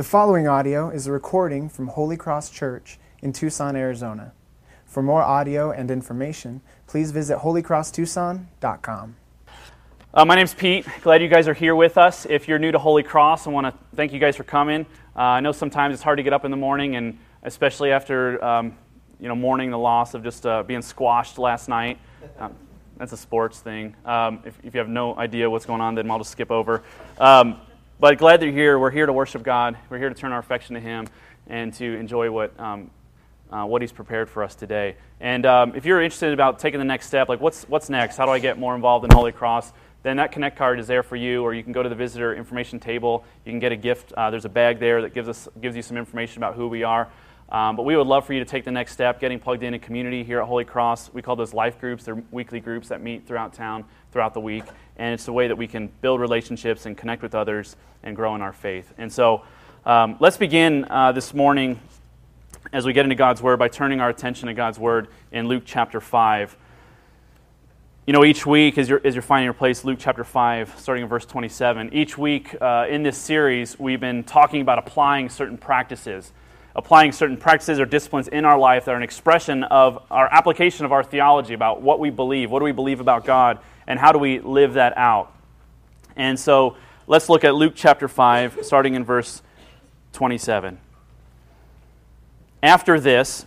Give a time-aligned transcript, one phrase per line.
[0.00, 4.32] The following audio is a recording from Holy Cross Church in Tucson, Arizona.
[4.86, 9.16] For more audio and information, please visit holycrosstucson.com.
[10.14, 10.86] Uh, my name's Pete.
[11.02, 12.24] Glad you guys are here with us.
[12.24, 14.86] If you're new to Holy Cross, I want to thank you guys for coming.
[15.14, 18.42] Uh, I know sometimes it's hard to get up in the morning, and especially after
[18.42, 18.78] um,
[19.20, 21.98] you know mourning the loss of just uh, being squashed last night.
[22.38, 22.54] Um,
[22.96, 23.94] that's a sports thing.
[24.06, 26.84] Um, if, if, you have no idea what's going on, then I'll just skip over.
[28.00, 28.78] But glad that you're here.
[28.78, 29.76] We're here to worship God.
[29.90, 31.06] We're here to turn our affection to Him
[31.48, 32.90] and to enjoy what, um,
[33.50, 34.96] uh, what He's prepared for us today.
[35.20, 38.16] And um, if you're interested about taking the next step, like what's, what's next?
[38.16, 39.74] How do I get more involved in Holy Cross?
[40.02, 42.34] Then that Connect card is there for you, or you can go to the visitor
[42.34, 43.22] information table.
[43.44, 44.14] You can get a gift.
[44.14, 46.82] Uh, there's a bag there that gives, us, gives you some information about who we
[46.84, 47.06] are.
[47.50, 49.74] Um, but we would love for you to take the next step, getting plugged in
[49.74, 51.12] a community here at Holy Cross.
[51.12, 52.04] We call those life groups.
[52.04, 54.64] They're weekly groups that meet throughout town, throughout the week.
[54.96, 58.34] And it's a way that we can build relationships and connect with others and grow
[58.34, 58.92] in our faith.
[58.98, 59.42] And so
[59.84, 61.80] um, let's begin uh, this morning
[62.72, 65.62] as we get into God's Word by turning our attention to God's Word in Luke
[65.64, 66.56] chapter 5.
[68.06, 71.04] You know, each week, as you're, as you're finding your place, Luke chapter 5, starting
[71.04, 75.56] in verse 27, each week uh, in this series, we've been talking about applying certain
[75.56, 76.32] practices
[76.76, 80.84] applying certain practices or disciplines in our life that are an expression of our application
[80.84, 83.58] of our theology about what we believe, what do we believe about God,
[83.90, 85.32] and how do we live that out.
[86.14, 86.76] And so
[87.08, 89.42] let's look at Luke chapter 5, starting in verse
[90.12, 90.78] 27.
[92.62, 93.46] After this,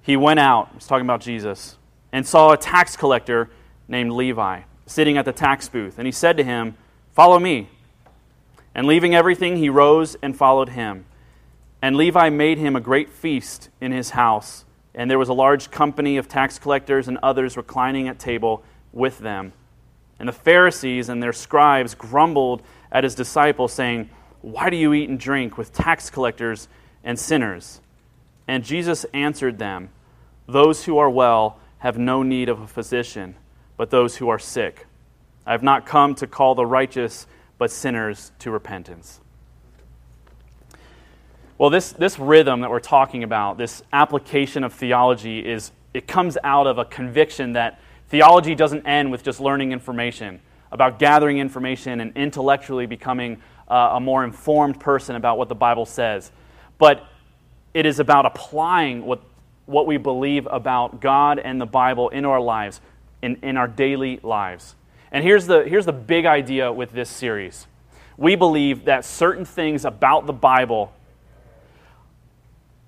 [0.00, 1.76] he went out, he's talking about Jesus,
[2.10, 3.50] and saw a tax collector
[3.86, 5.98] named Levi sitting at the tax booth.
[5.98, 6.74] And he said to him,
[7.12, 7.68] Follow me.
[8.74, 11.04] And leaving everything, he rose and followed him.
[11.82, 15.70] And Levi made him a great feast in his house, and there was a large
[15.70, 19.52] company of tax collectors and others reclining at table with them.
[20.22, 24.08] And the Pharisees and their scribes grumbled at his disciples, saying,
[24.40, 26.68] Why do you eat and drink with tax collectors
[27.02, 27.80] and sinners?
[28.46, 29.88] And Jesus answered them,
[30.46, 33.34] Those who are well have no need of a physician,
[33.76, 34.86] but those who are sick.
[35.44, 37.26] I have not come to call the righteous,
[37.58, 39.20] but sinners to repentance.
[41.58, 46.38] Well, this, this rhythm that we're talking about, this application of theology, is it comes
[46.44, 47.80] out of a conviction that
[48.12, 50.38] theology doesn't end with just learning information,
[50.70, 55.86] about gathering information and intellectually becoming uh, a more informed person about what the Bible
[55.86, 56.30] says.
[56.76, 57.06] But
[57.72, 59.22] it is about applying what,
[59.64, 62.82] what we believe about God and the Bible in our lives,
[63.22, 64.74] in, in our daily lives.
[65.10, 67.66] And here's the, here's the big idea with this series.
[68.18, 70.92] We believe that certain things about the Bible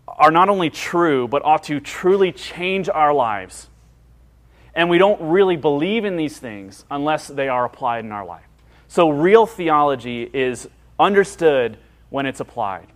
[0.06, 3.70] are not only true, but ought to truly change our lives.
[4.74, 8.46] And we don't really believe in these things unless they are applied in our life.
[8.88, 10.68] So, real theology is
[10.98, 11.78] understood
[12.10, 12.86] when it's applied.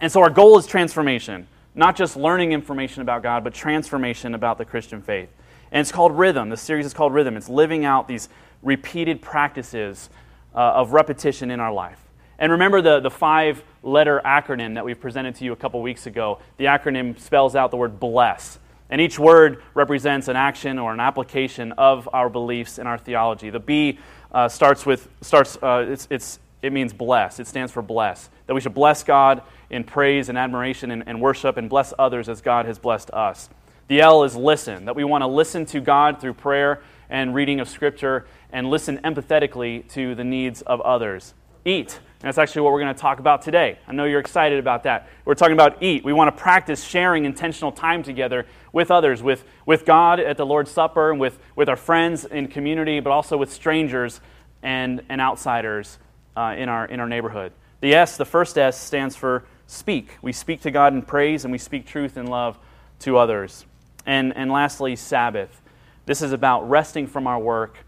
[0.00, 4.58] And so, our goal is transformation, not just learning information about God, but transformation about
[4.58, 5.28] the Christian faith.
[5.70, 6.48] And it's called Rhythm.
[6.48, 7.36] The series is called Rhythm.
[7.36, 8.28] It's living out these
[8.62, 10.10] repeated practices
[10.54, 11.98] uh, of repetition in our life.
[12.38, 16.06] And remember the, the five letter acronym that we've presented to you a couple weeks
[16.06, 16.38] ago.
[16.56, 18.58] The acronym spells out the word bless.
[18.90, 23.50] And each word represents an action or an application of our beliefs and our theology.
[23.50, 23.98] The B
[24.32, 27.38] uh, starts with, starts, uh, it's, it's, it means bless.
[27.38, 28.30] It stands for bless.
[28.46, 32.28] That we should bless God in praise and admiration and, and worship and bless others
[32.28, 33.48] as God has blessed us.
[33.88, 34.86] The L is listen.
[34.86, 38.98] That we want to listen to God through prayer and reading of Scripture and listen
[38.98, 41.34] empathetically to the needs of others.
[41.64, 43.78] Eat and that's actually what we're going to talk about today.
[43.86, 45.08] I know you're excited about that.
[45.24, 46.04] We're talking about eat.
[46.04, 50.44] We want to practice sharing intentional time together with others, with, with God at the
[50.44, 54.20] Lord's Supper, and with, with our friends in community, but also with strangers
[54.64, 56.00] and, and outsiders
[56.36, 57.52] uh, in, our, in our neighborhood.
[57.80, 60.18] The S, the first S, stands for speak.
[60.20, 62.58] We speak to God in praise, and we speak truth and love
[63.00, 63.64] to others.
[64.06, 65.60] And, and lastly, Sabbath.
[66.04, 67.78] This is about resting from our work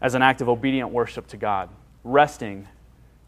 [0.00, 1.68] as an act of obedient worship to God.
[2.02, 2.66] Resting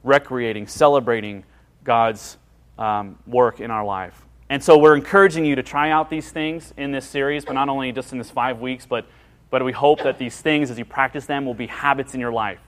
[0.05, 1.43] recreating, celebrating
[1.83, 2.37] God's
[2.79, 4.25] um, work in our life.
[4.51, 7.69] And so we're encouraging you to try out these things in this series, but not
[7.69, 9.07] only just in this five weeks, but,
[9.51, 12.33] but we hope that these things, as you practice them, will be habits in your
[12.33, 12.61] life.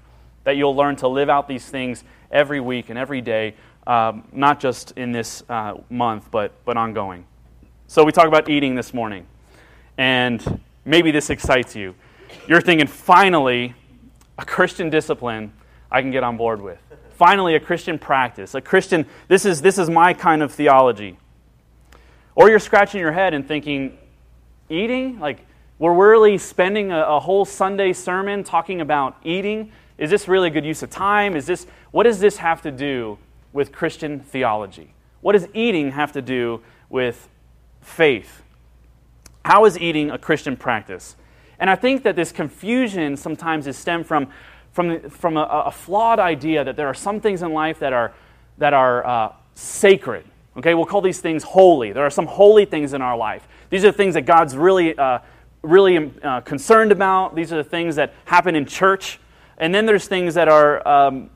[0.44, 3.54] That you'll learn to live out these things every week and every day,
[3.86, 7.26] um, not just in this uh, month, but, but ongoing.
[7.88, 9.26] So we talk about eating this morning.
[9.98, 11.94] And maybe this excites you.
[12.48, 13.74] You're thinking, finally,
[14.38, 15.52] a Christian discipline
[15.90, 16.78] I can get on board with
[17.16, 21.18] finally a Christian practice, a Christian, this is, this is my kind of theology.
[22.34, 23.98] Or you're scratching your head and thinking,
[24.68, 25.18] eating?
[25.18, 25.46] Like,
[25.78, 29.72] we're really spending a, a whole Sunday sermon talking about eating?
[29.98, 31.34] Is this really good use of time?
[31.34, 33.18] Is this, what does this have to do
[33.52, 34.92] with Christian theology?
[35.22, 36.60] What does eating have to do
[36.90, 37.28] with
[37.80, 38.42] faith?
[39.44, 41.16] How is eating a Christian practice?
[41.58, 44.28] And I think that this confusion sometimes is stemmed from,
[44.76, 48.12] from, from a, a flawed idea that there are some things in life that are,
[48.58, 50.26] that are uh, sacred.
[50.58, 51.92] Okay, we'll call these things holy.
[51.92, 53.48] There are some holy things in our life.
[53.70, 55.20] These are the things that God's really, uh,
[55.62, 57.34] really uh, concerned about.
[57.34, 59.18] These are the things that happen in church.
[59.56, 61.30] And then there's things that are um,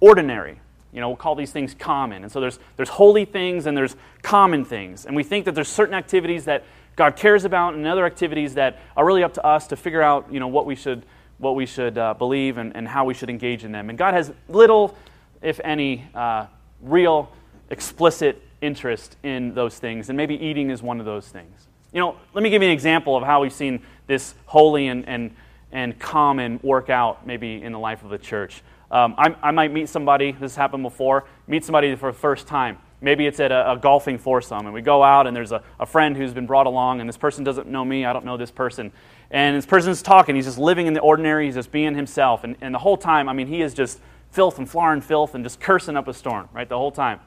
[0.00, 0.58] ordinary.
[0.94, 2.22] You know, we'll call these things common.
[2.22, 5.04] And so there's, there's holy things and there's common things.
[5.04, 6.64] And we think that there's certain activities that
[6.96, 10.32] God cares about and other activities that are really up to us to figure out,
[10.32, 11.04] you know, what we should,
[11.38, 13.88] what we should uh, believe and, and how we should engage in them.
[13.88, 14.96] And God has little,
[15.40, 16.46] if any, uh,
[16.82, 17.32] real
[17.70, 20.08] explicit interest in those things.
[20.08, 21.66] And maybe eating is one of those things.
[21.92, 25.06] You know, let me give you an example of how we've seen this holy and,
[25.08, 25.34] and,
[25.72, 28.62] and common work out maybe in the life of the church.
[28.90, 32.46] Um, I, I, might meet somebody, this has happened before, meet somebody for the first
[32.46, 32.78] time.
[33.00, 35.86] Maybe it's at a, a golfing foursome, and we go out, and there's a, a
[35.86, 38.50] friend who's been brought along, and this person doesn't know me, I don't know this
[38.50, 38.92] person.
[39.32, 42.44] And this person's talking, he's just living in the ordinary, he's just being himself.
[42.44, 43.98] And, and the whole time, I mean, he is just
[44.30, 47.18] filth and floor and filth and just cursing up a storm, right, the whole time.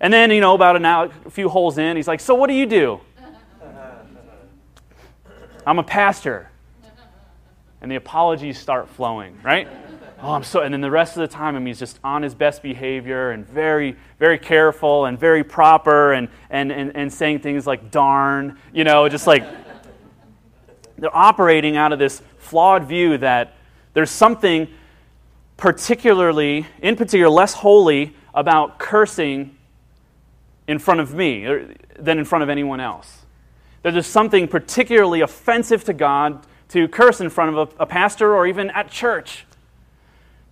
[0.00, 2.48] And then, you know, about an hour, a few holes in, he's like, So what
[2.48, 3.00] do you do?
[5.66, 6.50] I'm a pastor.
[7.80, 9.68] And the apologies start flowing, right?
[10.22, 12.22] oh, I'm so, and then the rest of the time, I mean, he's just on
[12.22, 17.38] his best behavior and very, very careful and very proper and, and, and, and saying
[17.38, 19.44] things like darn, you know, just like
[20.98, 23.54] they're operating out of this flawed view that
[23.94, 24.68] there's something
[25.56, 29.56] particularly, in particular, less holy about cursing
[30.66, 31.66] in front of me
[31.98, 33.24] than in front of anyone else.
[33.82, 38.34] That there's something particularly offensive to God to curse in front of a, a pastor
[38.34, 39.46] or even at church.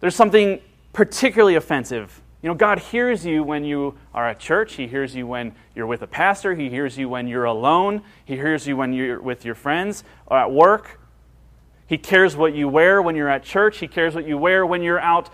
[0.00, 0.60] There's something
[0.93, 2.20] particularly offensive.
[2.46, 4.75] You know, God hears you when you are at church.
[4.75, 6.54] He hears you when you're with a pastor.
[6.54, 8.02] He hears you when you're alone.
[8.25, 11.00] He hears you when you're with your friends or at work.
[11.88, 13.78] He cares what you wear when you're at church.
[13.78, 15.28] He cares what you wear when you're out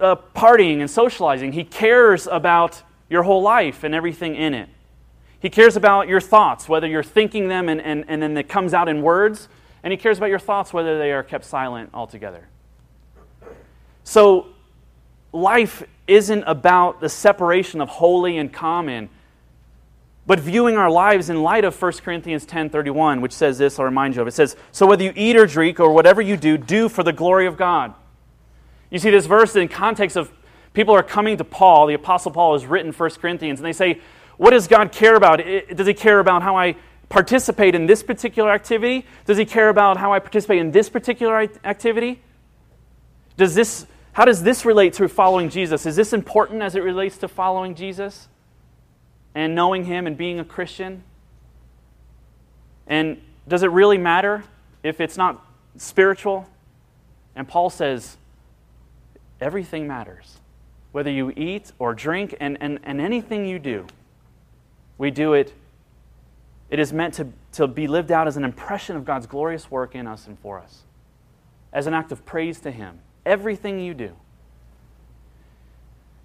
[0.00, 1.52] uh, partying and socializing.
[1.52, 4.70] He cares about your whole life and everything in it.
[5.40, 8.72] He cares about your thoughts, whether you're thinking them and, and, and then it comes
[8.72, 9.50] out in words.
[9.82, 12.48] And He cares about your thoughts, whether they are kept silent altogether.
[14.02, 14.54] So,
[15.32, 19.08] life isn't about the separation of holy and common,
[20.26, 24.16] but viewing our lives in light of 1 Corinthians 10:31, which says this, I'll remind
[24.16, 24.28] you of.
[24.28, 27.12] It says, "So whether you eat or drink or whatever you do, do for the
[27.12, 27.94] glory of God."
[28.90, 30.30] You see this verse in context of
[30.74, 34.00] people are coming to Paul, the apostle Paul has written 1 Corinthians, and they say,
[34.36, 35.40] "What does God care about?
[35.74, 36.76] Does he care about how I
[37.08, 39.06] participate in this particular activity?
[39.24, 42.20] Does he care about how I participate in this particular activity?
[43.38, 43.86] Does this
[44.18, 45.86] how does this relate to following Jesus?
[45.86, 48.26] Is this important as it relates to following Jesus
[49.32, 51.04] and knowing Him and being a Christian?
[52.88, 54.42] And does it really matter
[54.82, 56.48] if it's not spiritual?
[57.36, 58.16] And Paul says,
[59.40, 60.38] everything matters.
[60.90, 63.86] Whether you eat or drink and, and, and anything you do,
[64.98, 65.54] we do it.
[66.70, 69.94] It is meant to, to be lived out as an impression of God's glorious work
[69.94, 70.82] in us and for us,
[71.72, 74.14] as an act of praise to Him everything you do.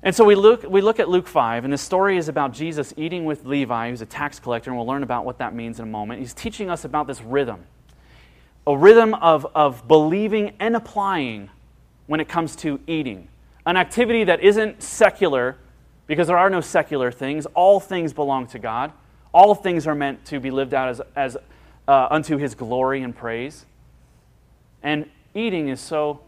[0.03, 2.93] And so we look, we look at Luke 5, and the story is about Jesus
[2.97, 5.83] eating with Levi, who's a tax collector, and we'll learn about what that means in
[5.83, 6.19] a moment.
[6.19, 7.65] He's teaching us about this rhythm
[8.65, 11.49] a rhythm of, of believing and applying
[12.07, 13.27] when it comes to eating.
[13.65, 15.57] An activity that isn't secular,
[16.07, 17.45] because there are no secular things.
[17.47, 18.91] All things belong to God,
[19.33, 21.37] all things are meant to be lived out as, as
[21.87, 23.65] uh, unto his glory and praise.
[24.81, 26.21] And eating is so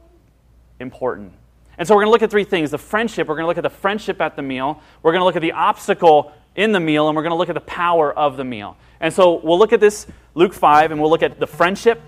[0.79, 1.33] important.
[1.77, 3.57] And so we're going to look at three things the friendship, we're going to look
[3.57, 6.79] at the friendship at the meal, we're going to look at the obstacle in the
[6.79, 8.77] meal, and we're going to look at the power of the meal.
[8.99, 12.01] And so we'll look at this, Luke 5, and we'll look at the friendship,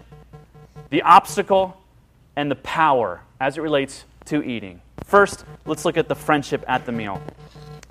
[0.89, 1.81] the obstacle,
[2.35, 4.81] and the power as it relates to eating.
[5.03, 7.21] First, let's look at the friendship at the meal.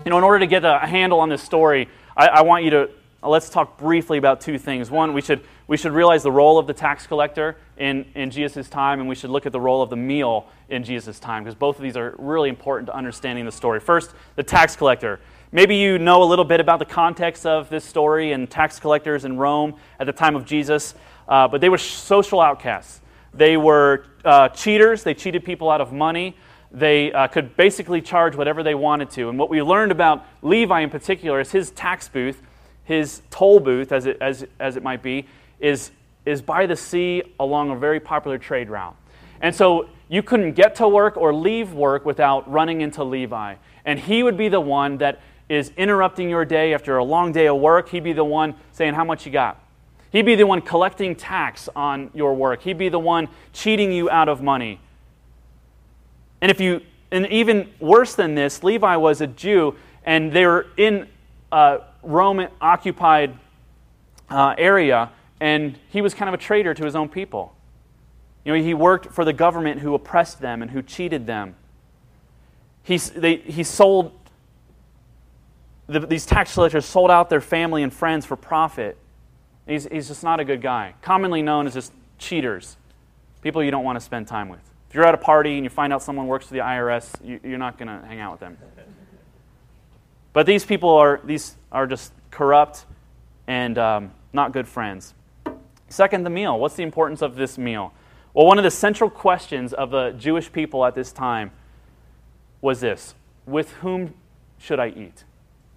[0.05, 2.71] You know, in order to get a handle on this story, I, I want you
[2.71, 2.91] to
[3.29, 4.91] let's talk briefly about two things.
[4.91, 8.69] One, we should, we should realize the role of the tax collector in, in Jesus'
[8.69, 11.55] time, and we should look at the role of the meal in Jesus' time, because
[11.55, 13.81] both of these are really important to understanding the story.
[13.81, 15.21] First, the tax collector.
[15.53, 19.25] Maybe you know a little bit about the context of this story and tax collectors
[19.25, 20.95] in Rome at the time of Jesus,
[21.29, 23.01] uh, but they were social outcasts.
[23.33, 26.37] They were uh, cheaters, they cheated people out of money.
[26.73, 29.29] They uh, could basically charge whatever they wanted to.
[29.29, 32.43] And what we learned about Levi in particular is his tax booth
[32.87, 35.27] his toll booth, as it, as, as it might be,
[35.61, 35.91] is,
[36.25, 38.97] is by the sea along a very popular trade route.
[39.41, 43.57] And so you couldn't get to work or leave work without running into Levi.
[43.85, 47.49] And he would be the one that is interrupting your day after a long day
[47.49, 47.89] of work.
[47.89, 49.61] He'd be the one saying, How much you got?
[50.13, 52.63] He'd be the one collecting tax on your work.
[52.63, 54.81] He'd be the one cheating you out of money.
[56.41, 59.75] And if you, and even worse than this, Levi was a Jew,
[60.05, 61.09] and they were in
[61.51, 63.37] a Roman occupied
[64.31, 65.11] uh, area,
[65.41, 67.55] and he was kind of a traitor to his own people.
[68.45, 71.57] You know, he worked for the government who oppressed them and who cheated them.
[72.85, 74.13] He, they, he sold,
[75.89, 78.97] the, these tax collectors sold out their family and friends for profit.
[79.67, 80.95] He's, he's just not a good guy.
[81.03, 82.77] Commonly known as just cheaters,
[83.43, 84.61] people you don't want to spend time with.
[84.89, 87.41] If you're at a party and you find out someone works for the IRS, you,
[87.43, 88.57] you're not going to hang out with them.
[90.37, 92.85] But these people are, these are just corrupt
[93.47, 95.15] and um, not good friends.
[95.89, 96.61] Second, the meal.
[96.61, 97.95] What's the importance of this meal?
[98.35, 101.53] Well, one of the central questions of the Jewish people at this time
[102.61, 103.15] was this
[103.47, 104.13] With whom
[104.59, 105.25] should I eat?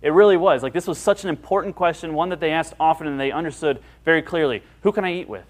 [0.02, 0.62] It really was.
[0.62, 3.82] Like, this was such an important question, one that they asked often and they understood
[4.04, 4.62] very clearly.
[4.82, 5.46] Who can I eat with?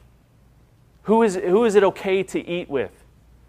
[1.05, 2.91] Who is, who is it okay to eat with?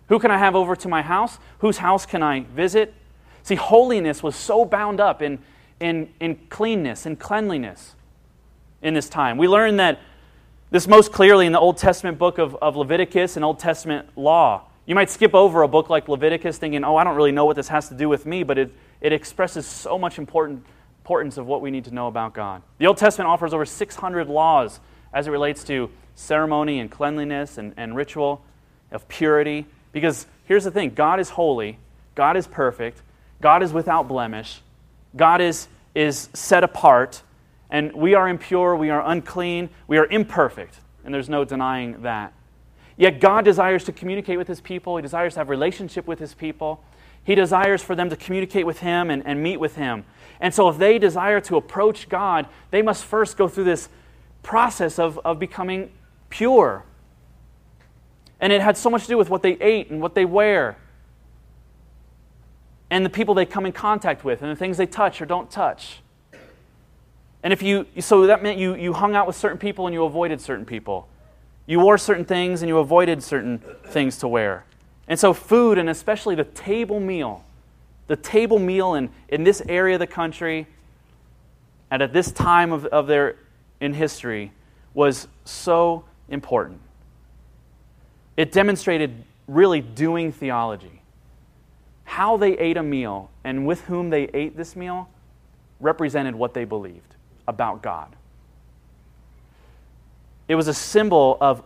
[0.08, 1.38] Who can I have over to my house?
[1.58, 2.94] Whose house can I visit?
[3.42, 5.38] See, holiness was so bound up in,
[5.80, 7.94] in, in cleanness and cleanliness
[8.82, 9.38] in this time.
[9.38, 9.98] We learn that
[10.70, 14.62] this most clearly in the Old Testament book of, of Leviticus and Old Testament law.
[14.86, 17.56] You might skip over a book like Leviticus thinking, oh, I don't really know what
[17.56, 20.64] this has to do with me, but it, it expresses so much important,
[21.02, 22.62] importance of what we need to know about God.
[22.78, 24.80] The Old Testament offers over 600 laws
[25.12, 28.42] as it relates to ceremony and cleanliness and, and ritual,
[28.92, 29.66] of purity.
[29.92, 31.78] Because here's the thing God is holy,
[32.14, 33.02] God is perfect,
[33.40, 34.60] God is without blemish,
[35.16, 37.22] God is, is set apart,
[37.70, 42.32] and we are impure, we are unclean, we are imperfect, and there's no denying that.
[42.96, 46.34] Yet God desires to communicate with his people, he desires to have relationship with his
[46.34, 46.82] people.
[47.22, 50.04] He desires for them to communicate with him and, and meet with him.
[50.40, 53.88] And so if they desire to approach God, they must first go through this
[54.42, 55.90] process of, of becoming
[56.30, 56.84] pure.
[58.40, 60.76] And it had so much to do with what they ate and what they wear
[62.90, 65.50] and the people they come in contact with and the things they touch or don't
[65.50, 66.00] touch.
[67.42, 70.04] And if you, so that meant you, you hung out with certain people and you
[70.04, 71.08] avoided certain people.
[71.66, 74.64] You wore certain things and you avoided certain things to wear.
[75.08, 77.44] And so, food, and especially the table meal,
[78.08, 80.66] the table meal in, in this area of the country
[81.90, 83.36] and at this time of, of their
[83.80, 84.52] in history
[84.94, 86.80] was so important.
[88.36, 90.99] It demonstrated really doing theology.
[92.10, 95.08] How they ate a meal and with whom they ate this meal
[95.78, 97.14] represented what they believed
[97.46, 98.16] about God.
[100.48, 101.62] It was a symbol of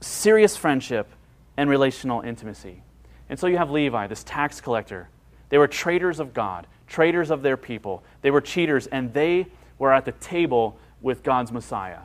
[0.00, 1.10] serious friendship
[1.58, 2.82] and relational intimacy.
[3.28, 5.10] And so you have Levi, this tax collector.
[5.50, 8.02] They were traitors of God, traitors of their people.
[8.22, 9.46] They were cheaters, and they
[9.78, 12.00] were at the table with God's Messiah.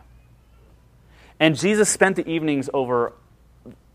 [1.39, 3.13] And Jesus spent the evenings over.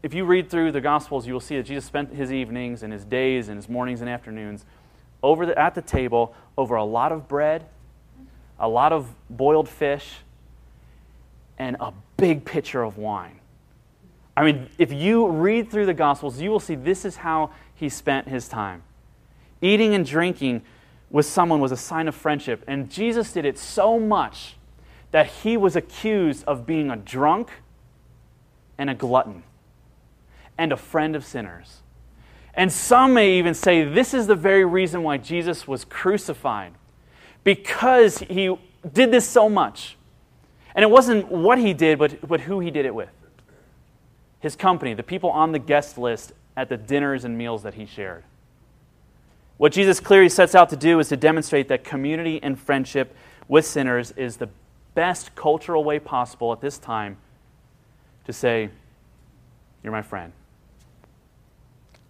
[0.02, 2.92] If you read through the Gospels, you will see that Jesus spent his evenings and
[2.92, 4.64] his days and his mornings and afternoons
[5.22, 7.66] over the, at the table over a lot of bread
[8.60, 10.18] a lot of boiled fish,
[11.58, 13.40] and a big pitcher of wine.
[14.36, 17.88] I mean, if you read through the Gospels, you will see this is how he
[17.88, 18.82] spent his time.
[19.60, 20.62] Eating and drinking
[21.10, 24.56] with someone was a sign of friendship, and Jesus did it so much
[25.10, 27.50] that he was accused of being a drunk
[28.78, 29.42] and a glutton
[30.60, 31.80] and a friend of sinners.
[32.52, 36.74] And some may even say this is the very reason why Jesus was crucified
[37.44, 38.54] because he
[38.92, 39.96] did this so much.
[40.74, 43.08] And it wasn't what he did, but, but who he did it with.
[44.40, 47.86] His company, the people on the guest list at the dinners and meals that he
[47.86, 48.22] shared.
[49.56, 53.16] What Jesus clearly sets out to do is to demonstrate that community and friendship
[53.48, 54.50] with sinners is the
[54.94, 57.16] best cultural way possible at this time
[58.26, 58.68] to say,
[59.82, 60.34] You're my friend.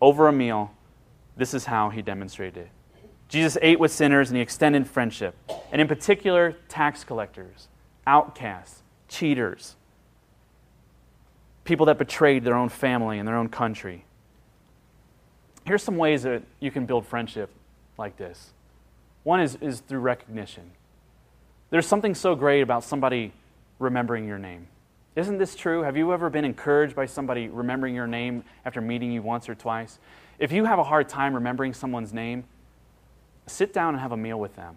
[0.00, 0.72] Over a meal,
[1.36, 2.68] this is how he demonstrated it.
[3.28, 5.36] Jesus ate with sinners and he extended friendship,
[5.70, 7.68] and in particular, tax collectors,
[8.06, 9.76] outcasts, cheaters,
[11.64, 14.04] people that betrayed their own family and their own country.
[15.64, 17.50] Here's some ways that you can build friendship
[17.96, 18.50] like this.
[19.22, 20.72] One is, is through recognition.
[21.70, 23.32] There's something so great about somebody
[23.78, 24.66] remembering your name.
[25.16, 25.82] Isn't this true?
[25.82, 29.54] Have you ever been encouraged by somebody remembering your name after meeting you once or
[29.54, 29.98] twice?
[30.38, 32.44] If you have a hard time remembering someone's name,
[33.46, 34.76] sit down and have a meal with them.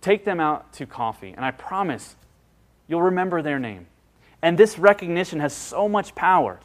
[0.00, 2.16] Take them out to coffee, and I promise
[2.88, 3.86] you'll remember their name.
[4.40, 6.60] And this recognition has so much power.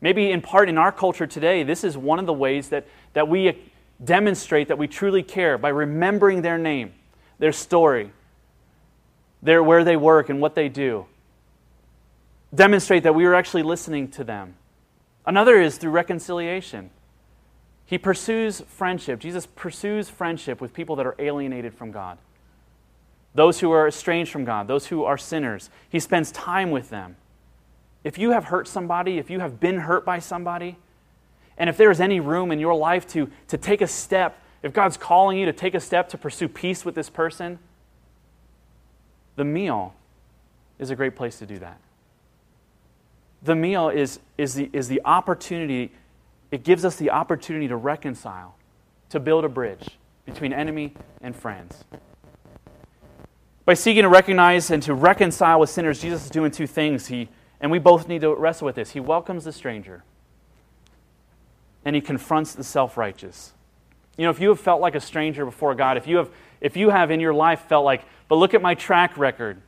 [0.00, 3.28] Maybe in part in our culture today, this is one of the ways that, that
[3.28, 3.58] we
[4.02, 6.92] demonstrate that we truly care by remembering their name,
[7.38, 8.10] their story,
[9.42, 11.06] their, where they work, and what they do.
[12.54, 14.54] Demonstrate that we are actually listening to them.
[15.26, 16.90] Another is through reconciliation.
[17.84, 19.18] He pursues friendship.
[19.20, 22.18] Jesus pursues friendship with people that are alienated from God,
[23.34, 25.70] those who are estranged from God, those who are sinners.
[25.88, 27.16] He spends time with them.
[28.04, 30.76] If you have hurt somebody, if you have been hurt by somebody,
[31.58, 34.72] and if there is any room in your life to, to take a step, if
[34.72, 37.58] God's calling you to take a step to pursue peace with this person,
[39.36, 39.94] the meal
[40.78, 41.78] is a great place to do that.
[43.42, 45.92] The meal is, is, the, is the opportunity,
[46.50, 48.56] it gives us the opportunity to reconcile,
[49.10, 51.84] to build a bridge between enemy and friends.
[53.64, 57.06] By seeking to recognize and to reconcile with sinners, Jesus is doing two things.
[57.06, 57.28] He,
[57.60, 58.90] and we both need to wrestle with this.
[58.90, 60.04] He welcomes the stranger
[61.84, 63.52] and he confronts the self righteous.
[64.16, 66.30] You know, if you have felt like a stranger before God, if you have,
[66.60, 69.60] if you have in your life felt like, but look at my track record,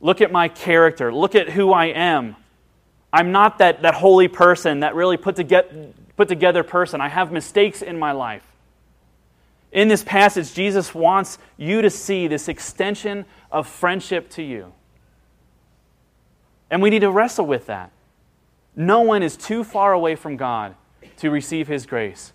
[0.00, 2.36] look at my character, look at who I am.
[3.12, 7.00] I'm not that, that holy person, that really put, to get, put together person.
[7.00, 8.44] I have mistakes in my life.
[9.72, 14.72] In this passage, Jesus wants you to see this extension of friendship to you.
[16.70, 17.90] And we need to wrestle with that.
[18.76, 20.74] No one is too far away from God
[21.18, 22.32] to receive His grace,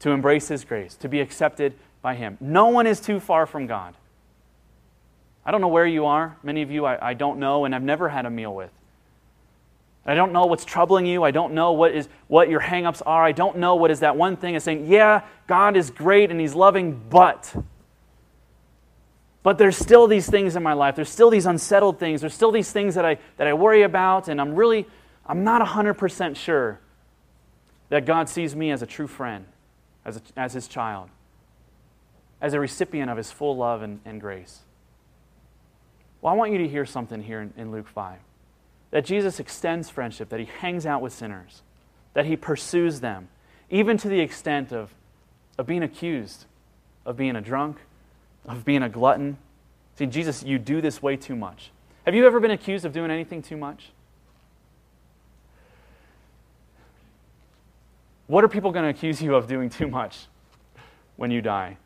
[0.00, 2.36] to embrace His grace, to be accepted by Him.
[2.40, 3.94] No one is too far from God.
[5.44, 6.36] I don't know where you are.
[6.42, 8.70] Many of you I, I don't know and I've never had a meal with.
[10.08, 11.22] I don't know what's troubling you.
[11.22, 13.22] I don't know what, is, what your hangups are.
[13.22, 16.40] I don't know what is that one thing is saying, yeah, God is great and
[16.40, 17.54] He's loving, but.
[19.42, 20.96] But there's still these things in my life.
[20.96, 22.22] There's still these unsettled things.
[22.22, 24.86] There's still these things that I, that I worry about, and I'm really,
[25.26, 26.80] I'm not 100% sure
[27.90, 29.44] that God sees me as a true friend,
[30.06, 31.10] as, a, as his child,
[32.40, 34.60] as a recipient of his full love and, and grace.
[36.22, 38.18] Well, I want you to hear something here in, in Luke 5
[38.90, 41.62] that Jesus extends friendship, that he hangs out with sinners,
[42.14, 43.28] that he pursues them,
[43.70, 44.94] even to the extent of,
[45.58, 46.46] of being accused
[47.08, 47.78] of being a drunk,
[48.46, 49.38] of being a glutton.
[49.96, 51.70] See, Jesus, you do this way too much.
[52.04, 53.90] Have you ever been accused of doing anything too much?
[58.26, 60.26] What are people going to accuse you of doing too much
[61.16, 61.78] when you die?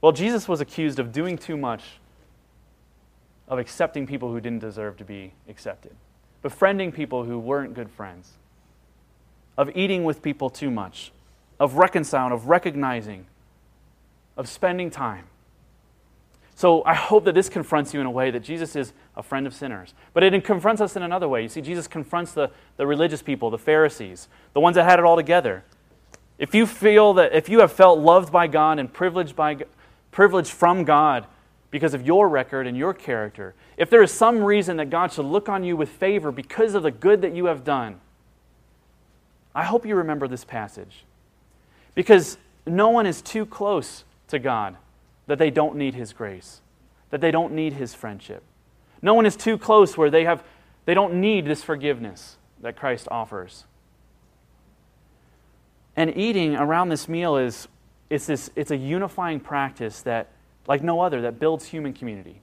[0.00, 1.84] Well, Jesus was accused of doing too much,
[3.48, 5.92] of accepting people who didn't deserve to be accepted,
[6.42, 8.32] befriending people who weren't good friends,
[9.56, 11.10] of eating with people too much,
[11.58, 13.26] of reconciling, of recognizing,
[14.36, 15.24] of spending time.
[16.54, 19.46] So I hope that this confronts you in a way that Jesus is a friend
[19.46, 19.94] of sinners.
[20.12, 21.42] But it confronts us in another way.
[21.42, 25.04] You see, Jesus confronts the, the religious people, the Pharisees, the ones that had it
[25.04, 25.62] all together.
[26.36, 29.58] If you feel that, if you have felt loved by God and privileged, by,
[30.10, 31.26] privileged from God
[31.70, 35.26] because of your record and your character, if there is some reason that God should
[35.26, 38.00] look on you with favor because of the good that you have done,
[39.54, 41.04] I hope you remember this passage.
[41.94, 44.76] Because no one is too close to God
[45.26, 46.60] that they don't need His grace,
[47.10, 48.42] that they don't need His friendship.
[49.02, 50.42] No one is too close where they, have,
[50.84, 53.64] they don't need this forgiveness that Christ offers.
[55.96, 57.68] And eating around this meal is
[58.10, 60.28] it's, this, it's a unifying practice that,
[60.68, 62.40] like no other, that builds human community,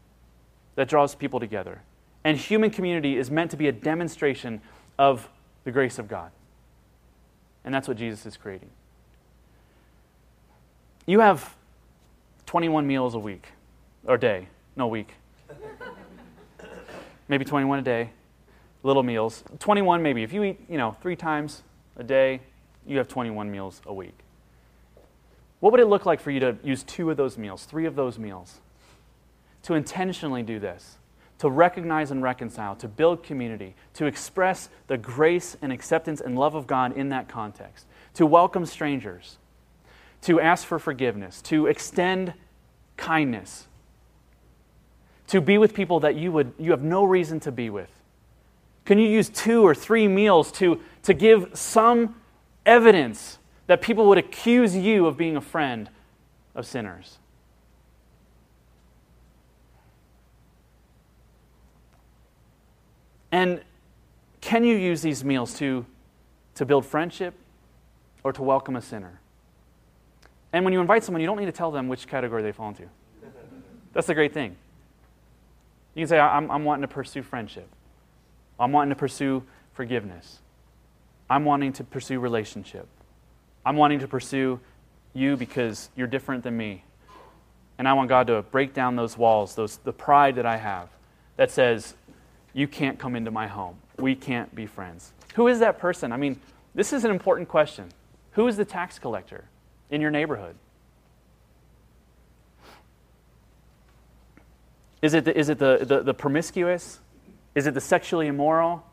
[0.75, 1.81] that draws people together.
[2.23, 4.61] And human community is meant to be a demonstration
[4.97, 5.29] of
[5.63, 6.31] the grace of God.
[7.63, 8.69] And that's what Jesus is creating.
[11.05, 11.55] You have
[12.47, 13.47] 21 meals a week,
[14.05, 15.13] or day, no week.
[17.27, 18.09] maybe 21 a day,
[18.81, 19.43] little meals.
[19.59, 20.23] 21 maybe.
[20.23, 21.61] If you eat, you know, three times
[21.95, 22.41] a day,
[22.87, 24.17] you have 21 meals a week.
[25.65, 27.95] What would it look like for you to use two of those meals, three of
[27.95, 28.59] those meals?
[29.63, 30.97] To intentionally do this,
[31.39, 36.53] to recognize and reconcile, to build community, to express the grace and acceptance and love
[36.53, 39.39] of God in that context, to welcome strangers,
[40.21, 42.35] to ask for forgiveness, to extend
[42.95, 43.65] kindness,
[45.25, 47.89] to be with people that you, would, you have no reason to be with?
[48.85, 52.21] Can you use two or three meals to, to give some
[52.67, 55.89] evidence that people would accuse you of being a friend
[56.53, 57.17] of sinners?
[63.31, 63.61] And
[64.39, 65.85] can you use these meals to,
[66.55, 67.33] to build friendship
[68.23, 69.19] or to welcome a sinner?
[70.53, 72.69] And when you invite someone, you don't need to tell them which category they fall
[72.69, 72.83] into.
[73.91, 74.55] That's the great thing.
[75.95, 77.67] You can say, I'm, I'm wanting to pursue friendship.
[78.59, 80.39] I'm wanting to pursue forgiveness.
[81.29, 82.87] I'm wanting to pursue relationship.
[83.65, 84.59] I'm wanting to pursue
[85.13, 86.83] you because you're different than me.
[87.77, 90.89] And I want God to break down those walls, those, the pride that I have
[91.37, 91.95] that says,
[92.53, 93.77] you can't come into my home.
[93.97, 95.11] We can't be friends.
[95.35, 96.11] Who is that person?
[96.11, 96.39] I mean,
[96.73, 97.89] this is an important question.
[98.31, 99.45] Who is the tax collector
[99.89, 100.55] in your neighborhood?
[105.01, 106.99] Is it the, is it the, the, the promiscuous?
[107.53, 108.85] Is it the sexually immoral?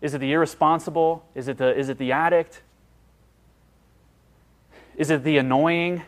[0.00, 1.24] Is it the irresponsible?
[1.34, 2.62] Is it the, is it the addict?
[4.98, 6.02] Is it the annoying?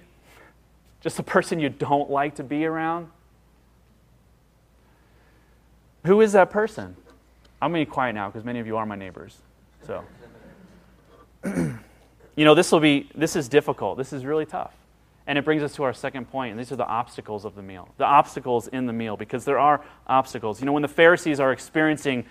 [1.00, 3.08] Just the person you don't like to be around?
[6.04, 6.96] Who is that person?
[7.62, 9.38] I'm going to be quiet now because many of you are my neighbors.
[9.86, 10.04] So,
[11.44, 11.78] you
[12.36, 13.96] know, this will be, this is difficult.
[13.96, 14.74] This is really tough.
[15.26, 17.62] And it brings us to our second point, and these are the obstacles of the
[17.62, 17.88] meal.
[17.98, 20.60] The obstacles in the meal, because there are obstacles.
[20.60, 22.24] You know, when the Pharisees are experiencing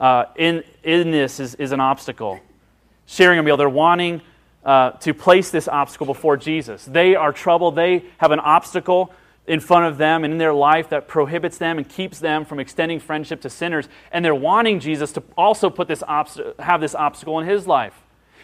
[0.00, 2.40] uh, in, in this is, is an obstacle,
[3.06, 4.22] sharing a meal, they're wanting
[4.64, 6.84] uh, to place this obstacle before Jesus.
[6.84, 7.76] They are troubled.
[7.76, 9.12] They have an obstacle
[9.46, 12.60] in front of them and in their life that prohibits them and keeps them from
[12.60, 13.88] extending friendship to sinners.
[14.12, 17.94] And they're wanting Jesus to also put this have this obstacle in his life.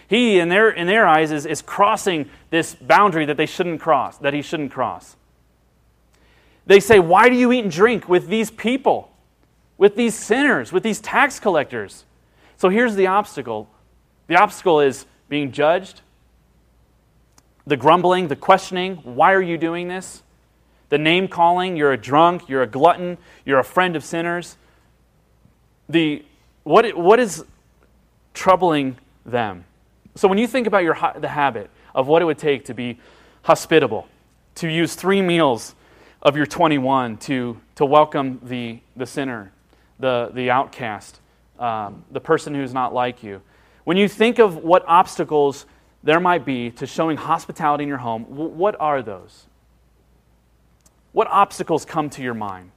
[0.08, 4.18] He, in their, in their eyes, is, is crossing this boundary that they shouldn't cross,
[4.18, 5.16] that he shouldn't cross.
[6.64, 9.10] They say, Why do you eat and drink with these people,
[9.78, 12.04] with these sinners, with these tax collectors?
[12.56, 13.68] So here's the obstacle
[14.28, 16.02] the obstacle is being judged,
[17.66, 18.96] the grumbling, the questioning.
[18.96, 20.22] Why are you doing this?
[20.88, 24.56] The name calling, you're a drunk, you're a glutton, you're a friend of sinners.
[25.88, 26.24] The,
[26.62, 27.44] what, what is
[28.34, 29.64] troubling them?
[30.14, 32.98] So when you think about your, the habit of what it would take to be
[33.42, 34.08] hospitable,
[34.56, 35.74] to use three meals
[36.22, 39.52] of your 21 to, to welcome the, the sinner,
[39.98, 41.20] the, the outcast,
[41.58, 43.42] um, the person who's not like you.
[43.84, 45.66] When you think of what obstacles
[46.06, 49.46] there might be to showing hospitality in your home, what are those?
[51.12, 52.70] What obstacles come to your mind?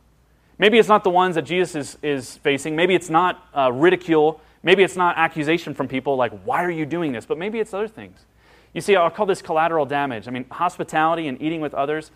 [0.58, 2.76] Maybe it's not the ones that Jesus is, is facing.
[2.76, 6.86] Maybe it's not uh, ridicule Maybe it's not accusation from people like, why are you
[6.86, 7.26] doing this?
[7.26, 8.26] But maybe it's other things.
[8.74, 10.28] You see, I'll call this collateral damage.
[10.28, 12.12] I mean, hospitality and eating with others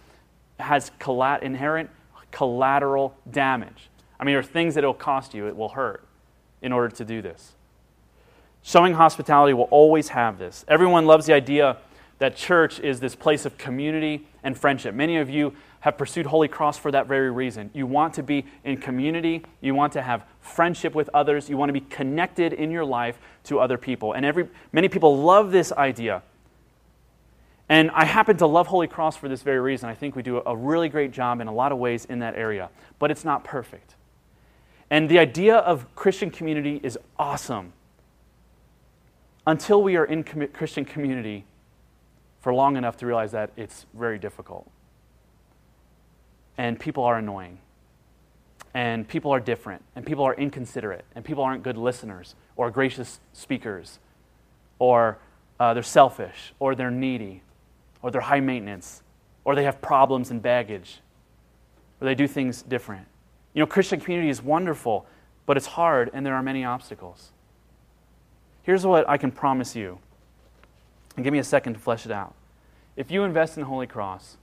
[0.59, 1.89] has collat- inherent
[2.31, 3.89] collateral damage.
[4.19, 6.05] I mean, there are things that it will cost you, it will hurt
[6.61, 7.53] in order to do this.
[8.63, 10.63] Showing hospitality will always have this.
[10.69, 11.77] Everyone loves the idea
[12.19, 14.95] that church is this place of community and friendship.
[14.95, 17.69] Many of you have pursued Holy Cross for that very reason.
[17.73, 21.67] You want to be in community, you want to have friendship with others, you want
[21.67, 24.13] to be connected in your life to other people.
[24.13, 26.23] And every, many people love this idea.
[27.67, 29.89] And I happen to love Holy Cross for this very reason.
[29.89, 32.35] I think we do a really great job in a lot of ways in that
[32.35, 33.95] area, but it's not perfect.
[34.89, 37.73] And the idea of Christian community is awesome
[39.45, 41.45] until we are in com- Christian community
[42.39, 44.69] for long enough to realize that it's very difficult
[46.57, 47.59] and people are annoying,
[48.73, 53.19] and people are different, and people are inconsiderate, and people aren't good listeners or gracious
[53.33, 53.99] speakers,
[54.79, 55.17] or
[55.59, 57.41] uh, they're selfish, or they're needy,
[58.01, 59.01] or they're high maintenance,
[59.45, 61.01] or they have problems and baggage,
[62.01, 63.07] or they do things different.
[63.53, 65.05] You know, Christian community is wonderful,
[65.45, 67.31] but it's hard, and there are many obstacles.
[68.63, 69.99] Here's what I can promise you,
[71.15, 72.33] and give me a second to flesh it out.
[72.95, 74.37] If you invest in the Holy Cross,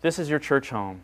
[0.00, 1.02] this is your church home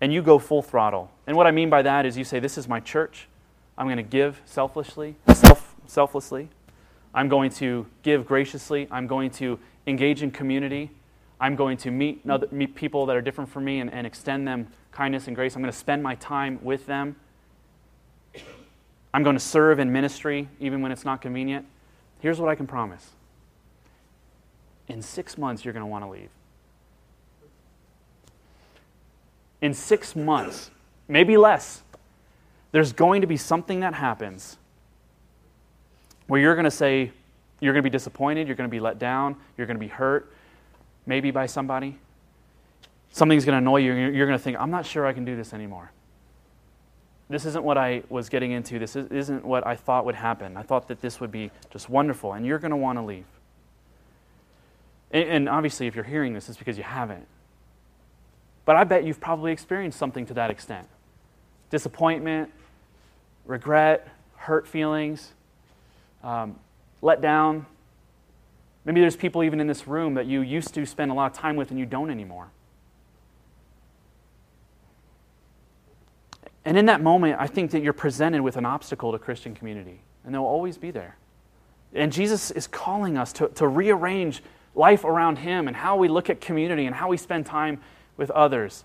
[0.00, 1.10] and you go full throttle.
[1.26, 3.28] And what I mean by that is you say, This is my church.
[3.76, 6.48] I'm going to give selflessly, self, selflessly.
[7.14, 8.88] I'm going to give graciously.
[8.90, 10.90] I'm going to engage in community.
[11.40, 14.68] I'm going to meet, meet people that are different from me and, and extend them
[14.92, 15.56] kindness and grace.
[15.56, 17.16] I'm going to spend my time with them.
[19.12, 21.66] I'm going to serve in ministry even when it's not convenient.
[22.20, 23.10] Here's what I can promise
[24.88, 26.30] in six months, you're going to want to leave
[29.60, 30.70] in six months,
[31.08, 31.82] maybe less,
[32.72, 34.56] there's going to be something that happens
[36.26, 37.10] where you're going to say,
[37.60, 39.88] you're going to be disappointed, you're going to be let down, you're going to be
[39.88, 40.32] hurt,
[41.06, 41.98] maybe by somebody.
[43.12, 45.36] Something's going to annoy you, you're going to think, I'm not sure I can do
[45.36, 45.90] this anymore.
[47.30, 48.80] This isn't what I was getting into.
[48.80, 50.56] This isn't what I thought would happen.
[50.56, 53.24] I thought that this would be just wonderful, and you're going to want to leave.
[55.12, 57.26] And obviously, if you're hearing this, it's because you haven't.
[58.64, 60.86] But I bet you've probably experienced something to that extent
[61.70, 62.50] disappointment,
[63.46, 65.32] regret, hurt feelings,
[66.24, 66.58] um,
[67.00, 67.64] let down.
[68.84, 71.38] Maybe there's people even in this room that you used to spend a lot of
[71.38, 72.48] time with and you don't anymore.
[76.64, 80.02] And in that moment, I think that you're presented with an obstacle to Christian community,
[80.24, 81.16] and they'll always be there.
[81.94, 84.42] And Jesus is calling us to, to rearrange
[84.74, 87.80] life around Him and how we look at community and how we spend time
[88.16, 88.84] with others.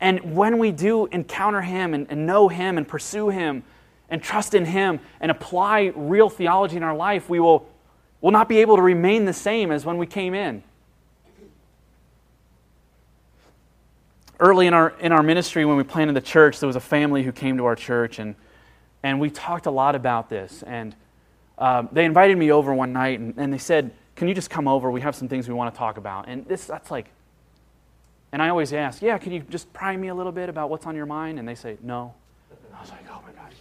[0.00, 3.62] And when we do encounter Him and, and know Him and pursue Him
[4.08, 7.68] and trust in Him and apply real theology in our life, we will,
[8.20, 10.64] will not be able to remain the same as when we came in.
[14.42, 17.22] Early in our, in our ministry, when we planted the church, there was a family
[17.22, 18.34] who came to our church, and,
[19.04, 20.64] and we talked a lot about this.
[20.64, 20.96] And
[21.58, 24.66] um, they invited me over one night, and, and they said, Can you just come
[24.66, 24.90] over?
[24.90, 26.26] We have some things we want to talk about.
[26.26, 27.06] And this, that's like,
[28.32, 30.86] and I always ask, Yeah, can you just prime me a little bit about what's
[30.86, 31.38] on your mind?
[31.38, 32.12] And they say, No.
[32.76, 33.52] I was like, Oh my gosh,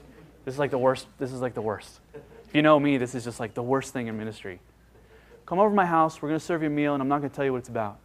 [0.46, 1.06] this is like the worst.
[1.20, 2.00] This is like the worst.
[2.16, 4.60] If you know me, this is just like the worst thing in ministry.
[5.46, 7.20] Come over to my house, we're going to serve you a meal, and I'm not
[7.20, 8.00] going to tell you what it's about.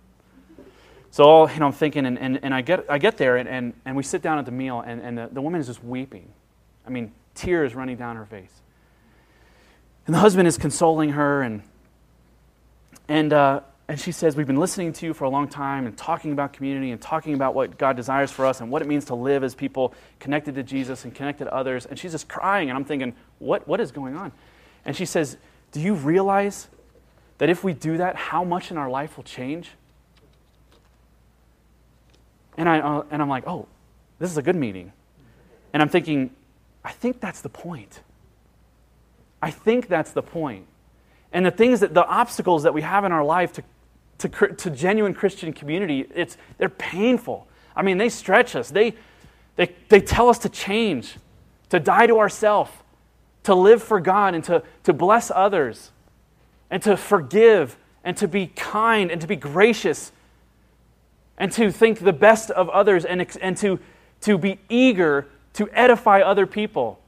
[1.16, 3.72] So you know, I'm thinking, and, and, and I, get, I get there, and, and,
[3.86, 6.30] and we sit down at the meal, and, and the, the woman is just weeping.
[6.86, 8.52] I mean, tears running down her face.
[10.04, 11.62] And the husband is consoling her, and,
[13.08, 15.96] and, uh, and she says, We've been listening to you for a long time and
[15.96, 19.06] talking about community and talking about what God desires for us and what it means
[19.06, 21.86] to live as people connected to Jesus and connected to others.
[21.86, 24.32] And she's just crying, and I'm thinking, What, what is going on?
[24.84, 25.38] And she says,
[25.72, 26.68] Do you realize
[27.38, 29.70] that if we do that, how much in our life will change?
[32.56, 33.66] And, I, uh, and I'm like, Oh,
[34.18, 34.92] this is a good meeting.
[35.72, 36.30] And I'm thinking,
[36.84, 38.00] I think that's the point.
[39.42, 40.66] I think that's the point.
[41.32, 43.62] And the things that the obstacles that we have in our life to,
[44.18, 47.46] to, to genuine Christian community, it's, they're painful.
[47.74, 48.70] I mean, they stretch us.
[48.70, 48.94] They,
[49.56, 51.16] they, they tell us to change,
[51.68, 52.70] to die to ourselves,
[53.42, 55.90] to live for God, and to, to bless others,
[56.70, 60.12] and to forgive, and to be kind, and to be gracious,
[61.38, 63.78] and to think the best of others, and, and to,
[64.22, 67.00] to be eager to edify other people.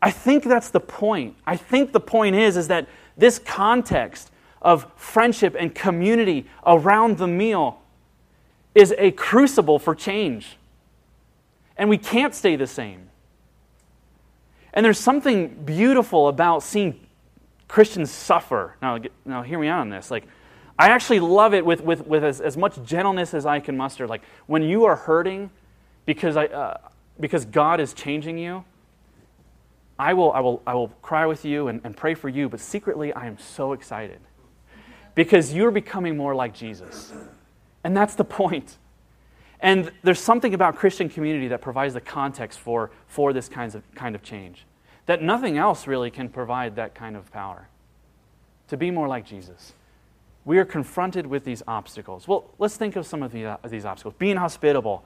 [0.00, 1.36] I think that's the point.
[1.46, 4.30] I think the point is, is that this context
[4.60, 7.80] of friendship and community around the meal
[8.74, 10.56] is a crucible for change.
[11.76, 13.08] And we can't stay the same.
[14.72, 17.00] And there's something beautiful about seeing
[17.68, 18.76] Christians suffer.
[18.82, 20.10] Now, now hear me out on this.
[20.10, 20.24] Like,
[20.78, 24.06] I actually love it with, with, with as, as much gentleness as I can muster.
[24.06, 25.50] Like, when you are hurting
[26.04, 26.78] because, I, uh,
[27.20, 28.64] because God is changing you,
[29.98, 32.58] I will, I will, I will cry with you and, and pray for you, but
[32.58, 34.20] secretly I am so excited
[35.14, 37.12] because you're becoming more like Jesus.
[37.84, 38.78] And that's the point.
[39.60, 43.82] And there's something about Christian community that provides the context for, for this kinds of,
[43.94, 44.66] kind of change.
[45.06, 47.68] That nothing else really can provide that kind of power.
[48.68, 49.74] To be more like Jesus.
[50.44, 52.28] We are confronted with these obstacles.
[52.28, 54.14] Well, let's think of some of, the, uh, these obstacles.
[54.18, 55.04] Being hospitable,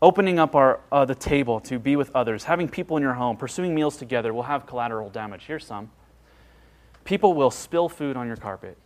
[0.00, 3.36] opening up our, uh, the table to be with others, having people in your home,
[3.36, 5.44] pursuing meals together will have collateral damage.
[5.46, 5.90] Here's some.
[7.04, 8.78] People will spill food on your carpet.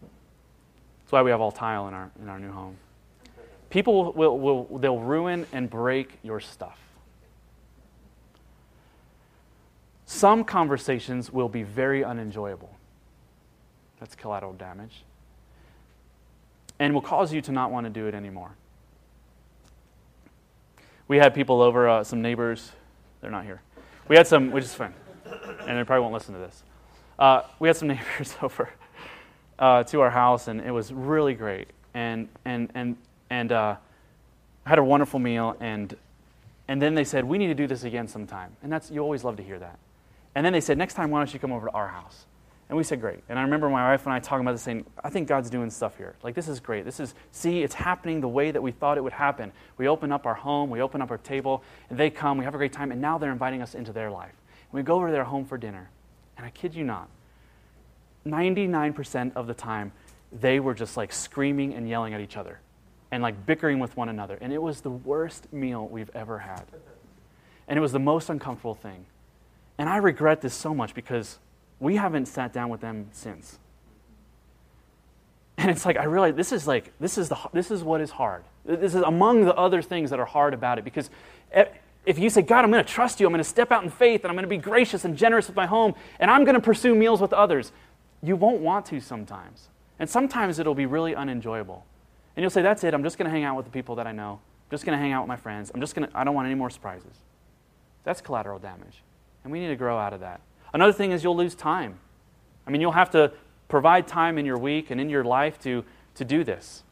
[0.00, 2.76] That's why we have all tile in our, in our new home.
[3.68, 6.78] People will, will, will they'll ruin and break your stuff.
[10.06, 12.70] Some conversations will be very unenjoyable.
[14.02, 15.04] That's collateral damage.
[16.80, 18.50] And will cause you to not want to do it anymore.
[21.06, 22.72] We had people over, uh, some neighbors.
[23.20, 23.62] They're not here.
[24.08, 24.92] We had some, which is fine,
[25.68, 26.64] and they probably won't listen to this.
[27.16, 28.70] Uh, we had some neighbors over
[29.60, 31.68] uh, to our house, and it was really great.
[31.94, 32.96] And and and
[33.30, 33.76] and uh,
[34.66, 35.96] had a wonderful meal, and
[36.66, 38.56] and then they said we need to do this again sometime.
[38.64, 39.78] And that's you always love to hear that.
[40.34, 42.26] And then they said next time, why don't you come over to our house?
[42.72, 43.18] And we said, great.
[43.28, 45.68] And I remember my wife and I talking about this saying, I think God's doing
[45.68, 46.14] stuff here.
[46.22, 46.86] Like, this is great.
[46.86, 49.52] This is, see, it's happening the way that we thought it would happen.
[49.76, 52.54] We open up our home, we open up our table, and they come, we have
[52.54, 54.32] a great time, and now they're inviting us into their life.
[54.70, 55.90] And we go over to their home for dinner.
[56.38, 57.10] And I kid you not,
[58.26, 59.92] 99% of the time,
[60.32, 62.58] they were just like screaming and yelling at each other
[63.10, 64.38] and like bickering with one another.
[64.40, 66.64] And it was the worst meal we've ever had.
[67.68, 69.04] And it was the most uncomfortable thing.
[69.76, 71.38] And I regret this so much because
[71.82, 73.58] we haven't sat down with them since.
[75.58, 78.10] And it's like, I realize this is like, this is, the, this is what is
[78.10, 78.44] hard.
[78.64, 81.10] This is among the other things that are hard about it because
[82.06, 83.90] if you say, God, I'm going to trust you, I'm going to step out in
[83.90, 86.54] faith, and I'm going to be gracious and generous with my home, and I'm going
[86.54, 87.72] to pursue meals with others,
[88.22, 89.68] you won't want to sometimes.
[89.98, 91.84] And sometimes it'll be really unenjoyable.
[92.36, 94.06] And you'll say, That's it, I'm just going to hang out with the people that
[94.06, 94.32] I know.
[94.32, 95.70] I'm just going to hang out with my friends.
[95.74, 97.14] I'm just going to, I don't want any more surprises.
[98.04, 99.02] That's collateral damage.
[99.44, 100.40] And we need to grow out of that.
[100.72, 101.98] Another thing is you'll lose time.
[102.66, 103.32] I mean, you'll have to
[103.68, 106.82] provide time in your week and in your life to, to do this.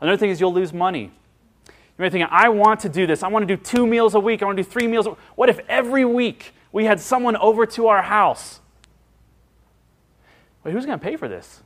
[0.00, 1.12] Another thing is you'll lose money.
[1.66, 3.22] You may think, I want to do this.
[3.22, 4.42] I want to do two meals a week.
[4.42, 5.06] I want to do three meals.
[5.34, 8.60] What if every week we had someone over to our house?
[10.68, 11.62] but who's going to pay for this?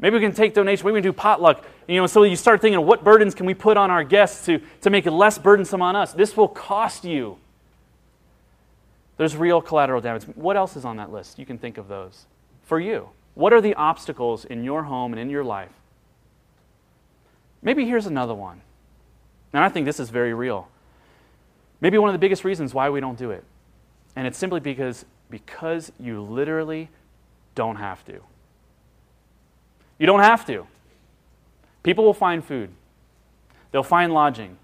[0.00, 0.84] Maybe we can take donations.
[0.84, 1.64] Maybe we can do potluck.
[1.86, 4.60] You know, so you start thinking, what burdens can we put on our guests to,
[4.80, 6.12] to make it less burdensome on us?
[6.12, 7.38] This will cost you.
[9.16, 10.24] There's real collateral damage.
[10.34, 11.38] What else is on that list?
[11.38, 12.26] You can think of those
[12.64, 13.08] for you.
[13.34, 15.72] What are the obstacles in your home and in your life?
[17.62, 18.60] Maybe here's another one.
[19.52, 20.68] And I think this is very real.
[21.80, 23.44] Maybe one of the biggest reasons why we don't do it.
[24.14, 26.88] And it's simply because because you literally
[27.54, 28.20] don't have to.
[29.98, 30.66] You don't have to.
[31.82, 32.70] People will find food.
[33.72, 34.56] They'll find lodging.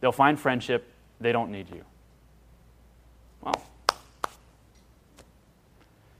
[0.00, 0.88] They'll find friendship.
[1.20, 1.84] They don't need you.
[3.40, 3.60] Well,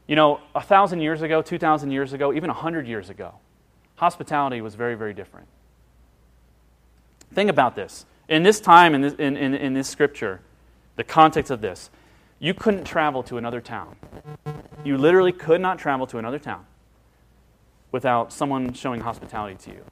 [0.07, 3.35] you know, a thousand years ago, two thousand years ago, even a hundred years ago,
[3.97, 5.49] hospitality was very, very different.
[7.33, 8.07] Think about this.
[8.29, 10.41] In this time, in this, in, in, in this scripture,
[10.97, 11.91] the context of this,
[12.39, 13.97] you couldn't travel to another town.
[14.85, 16.67] You literally could not travel to another town
[17.91, 19.85] without someone showing hospitality to you,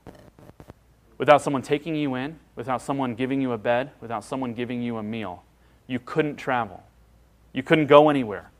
[1.18, 4.98] without someone taking you in, without someone giving you a bed, without someone giving you
[4.98, 5.42] a meal.
[5.86, 6.82] You couldn't travel.
[7.52, 8.51] You couldn't go anywhere.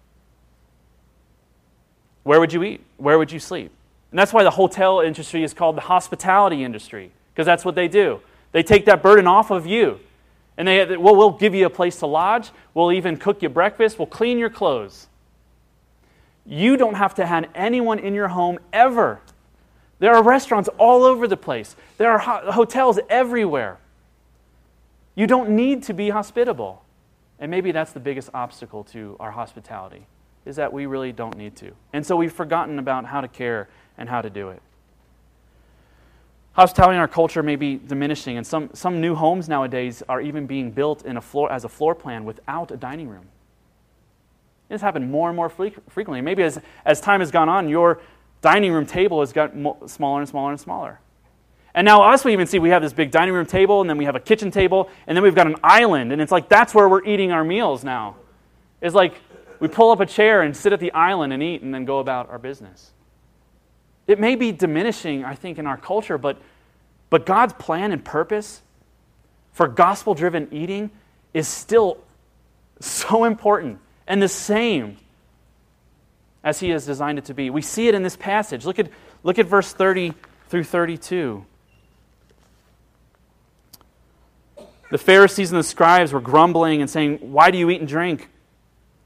[2.22, 2.84] Where would you eat?
[2.96, 3.72] Where would you sleep?
[4.10, 7.88] And that's why the hotel industry is called the hospitality industry, because that's what they
[7.88, 8.20] do.
[8.52, 10.00] They take that burden off of you.
[10.56, 12.50] And they, well, we'll give you a place to lodge.
[12.74, 13.98] We'll even cook you breakfast.
[13.98, 15.08] We'll clean your clothes.
[16.44, 19.20] You don't have to have anyone in your home ever.
[19.98, 23.78] There are restaurants all over the place, there are ho- hotels everywhere.
[25.14, 26.82] You don't need to be hospitable.
[27.38, 30.06] And maybe that's the biggest obstacle to our hospitality,
[30.44, 31.72] is that we really don't need to.
[31.92, 34.62] And so we've forgotten about how to care and how to do it.
[36.52, 40.46] Hospitality in our culture may be diminishing, and some, some new homes nowadays are even
[40.46, 43.26] being built in a floor, as a floor plan without a dining room.
[44.68, 46.20] It's happened more and more frequently.
[46.20, 48.00] Maybe as, as time has gone on, your
[48.40, 50.98] dining room table has gotten smaller and smaller and smaller.
[51.74, 53.96] And now, us, we even see we have this big dining room table, and then
[53.96, 56.74] we have a kitchen table, and then we've got an island, and it's like that's
[56.74, 58.16] where we're eating our meals now.
[58.82, 59.14] It's like
[59.62, 62.00] we pull up a chair and sit at the island and eat, and then go
[62.00, 62.90] about our business.
[64.08, 66.36] It may be diminishing, I think, in our culture, but,
[67.10, 68.60] but God's plan and purpose
[69.52, 70.90] for gospel driven eating
[71.32, 71.98] is still
[72.80, 74.96] so important and the same
[76.42, 77.48] as He has designed it to be.
[77.48, 78.66] We see it in this passage.
[78.66, 78.88] Look at,
[79.22, 80.12] look at verse 30
[80.48, 81.46] through 32.
[84.90, 88.28] The Pharisees and the scribes were grumbling and saying, Why do you eat and drink?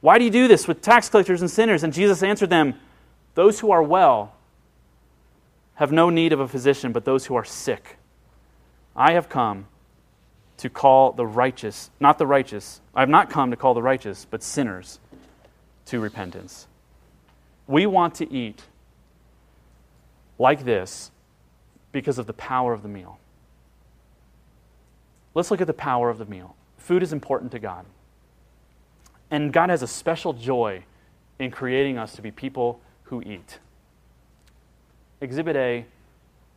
[0.01, 1.83] Why do you do this with tax collectors and sinners?
[1.83, 2.75] And Jesus answered them,
[3.35, 4.35] Those who are well
[5.75, 7.97] have no need of a physician, but those who are sick.
[8.95, 9.67] I have come
[10.59, 12.81] to call the righteous, not the righteous.
[12.95, 14.99] I have not come to call the righteous, but sinners
[15.87, 16.67] to repentance.
[17.67, 18.63] We want to eat
[20.39, 21.11] like this
[21.93, 23.19] because of the power of the meal.
[25.35, 26.57] Let's look at the power of the meal.
[26.79, 27.85] Food is important to God.
[29.31, 30.85] And God has a special joy
[31.39, 33.59] in creating us to be people who eat.
[35.21, 35.87] Exhibit A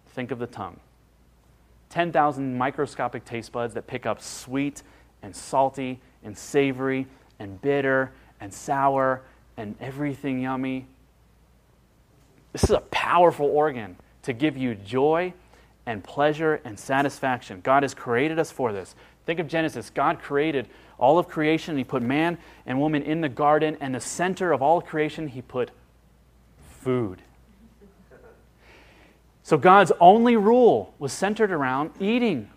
[0.08, 0.79] think of the tongue
[1.89, 4.84] 10,000 microscopic taste buds that pick up sweet
[5.21, 7.08] and salty and savory
[7.39, 9.21] and bitter and sour
[9.58, 10.86] and everything yummy.
[12.53, 15.34] This is a powerful organ to give you joy
[15.86, 17.62] and pleasure and satisfaction.
[17.62, 18.95] God has created us for this.
[19.29, 19.91] Think of Genesis.
[19.91, 21.77] God created all of creation.
[21.77, 25.43] He put man and woman in the garden, and the center of all creation, He
[25.43, 25.69] put
[26.81, 27.21] food.
[29.43, 32.49] So God's only rule was centered around eating.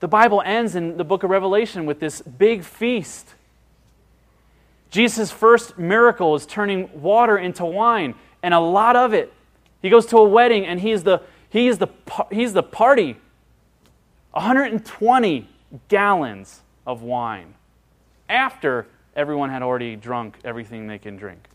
[0.00, 3.34] The Bible ends in the book of Revelation with this big feast.
[4.90, 9.32] Jesus' first miracle is turning water into wine, and a lot of it.
[9.80, 11.88] He goes to a wedding, and he's the, he is the,
[12.30, 13.16] he's the party.
[14.32, 15.48] 120
[15.88, 17.54] gallons of wine
[18.28, 21.48] after everyone had already drunk everything they can drink.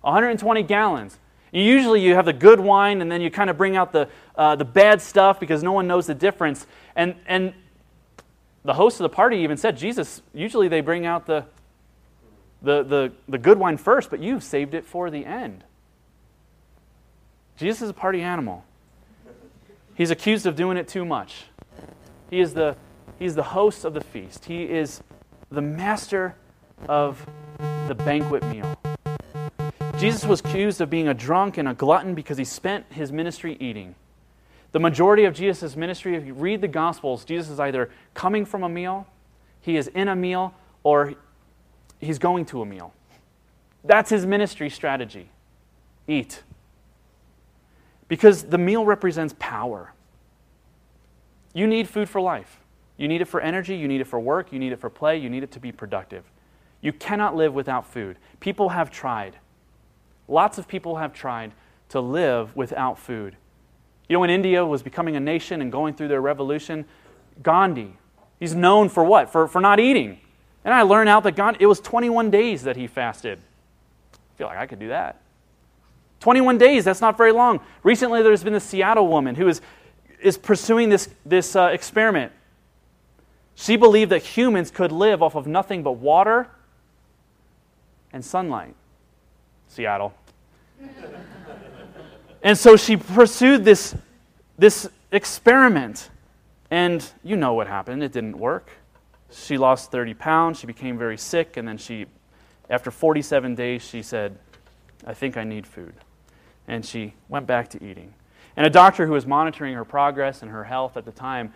[0.00, 1.18] 120 gallons.
[1.52, 4.56] Usually you have the good wine and then you kind of bring out the, uh,
[4.56, 6.66] the bad stuff because no one knows the difference.
[6.96, 7.54] And, and
[8.64, 11.44] the host of the party even said, Jesus, usually they bring out the,
[12.62, 15.62] the, the, the good wine first, but you've saved it for the end.
[17.56, 18.64] Jesus is a party animal.
[19.94, 21.44] He's accused of doing it too much.
[22.34, 22.74] He is the,
[23.20, 25.04] he's the host of the feast, he is
[25.52, 26.34] the master
[26.88, 27.24] of
[27.86, 28.76] the banquet meal.
[29.98, 33.56] Jesus was accused of being a drunk and a glutton because he spent his ministry
[33.60, 33.94] eating.
[34.72, 38.64] The majority of Jesus' ministry, if you read the Gospels, Jesus is either coming from
[38.64, 39.06] a meal,
[39.60, 41.14] he is in a meal, or
[42.00, 42.92] he's going to a meal.
[43.84, 45.28] That's his ministry strategy
[46.08, 46.42] eat.
[48.08, 49.93] Because the meal represents power.
[51.54, 52.60] You need food for life.
[52.96, 55.16] You need it for energy, you need it for work, you need it for play,
[55.16, 56.24] you need it to be productive.
[56.80, 58.18] You cannot live without food.
[58.40, 59.36] People have tried.
[60.28, 61.52] Lots of people have tried
[61.88, 63.36] to live without food.
[64.08, 66.84] You know, when India was becoming a nation and going through their revolution,
[67.42, 67.96] Gandhi,
[68.38, 69.30] he's known for what?
[69.30, 70.20] For, for not eating.
[70.64, 73.38] And I learned out that Gandhi, it was 21 days that he fasted.
[73.38, 75.20] I feel like I could do that.
[76.20, 77.60] 21 days, that's not very long.
[77.82, 79.60] Recently, there's been a Seattle woman who is,
[80.20, 82.32] is pursuing this, this uh, experiment.
[83.54, 86.48] She believed that humans could live off of nothing but water
[88.12, 88.74] and sunlight.
[89.68, 90.14] Seattle.
[92.42, 93.94] and so she pursued this,
[94.58, 96.10] this experiment.
[96.70, 98.02] And you know what happened.
[98.02, 98.70] It didn't work.
[99.30, 100.58] She lost 30 pounds.
[100.58, 101.56] She became very sick.
[101.56, 102.06] And then she,
[102.68, 104.36] after 47 days, she said,
[105.06, 105.94] I think I need food.
[106.66, 108.14] And she went back to eating.
[108.56, 111.52] And a doctor who was monitoring her progress and her health at the time,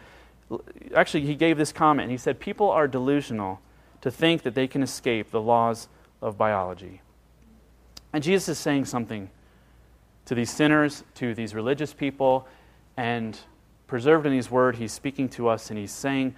[0.94, 2.10] actually, he gave this comment.
[2.10, 3.60] He said, People are delusional
[4.00, 5.88] to think that they can escape the laws
[6.20, 7.00] of biology.
[8.12, 9.30] And Jesus is saying something
[10.24, 12.46] to these sinners, to these religious people,
[12.96, 13.38] and
[13.86, 16.34] preserved in his word, he's speaking to us and he's saying,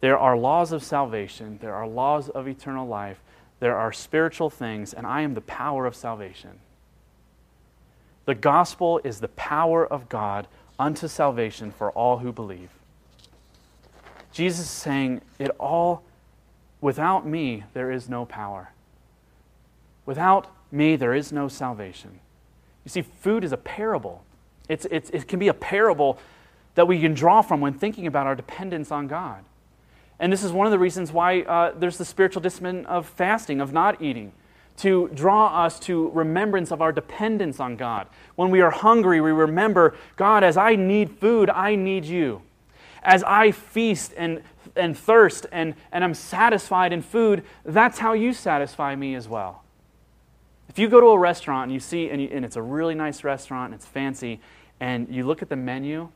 [0.00, 3.20] There are laws of salvation, there are laws of eternal life,
[3.60, 6.60] there are spiritual things, and I am the power of salvation.
[8.24, 10.46] The gospel is the power of God
[10.78, 12.70] unto salvation for all who believe.
[14.32, 16.02] Jesus is saying, It all,
[16.80, 18.70] without me, there is no power.
[20.06, 22.20] Without me, there is no salvation.
[22.84, 24.24] You see, food is a parable.
[24.68, 26.18] It's, it's, it can be a parable
[26.74, 29.44] that we can draw from when thinking about our dependence on God.
[30.18, 33.60] And this is one of the reasons why uh, there's the spiritual discipline of fasting,
[33.60, 34.32] of not eating,
[34.78, 38.08] to draw us to remembrance of our dependence on God.
[38.34, 42.42] When we are hungry, we remember, God, as I need food, I need you.
[43.02, 44.42] As I feast and,
[44.74, 49.62] and thirst and, and I'm satisfied in food, that's how you satisfy me as well.
[50.68, 52.94] If you go to a restaurant and you see, and, you, and it's a really
[52.94, 54.40] nice restaurant and it's fancy,
[54.80, 56.08] and you look at the menu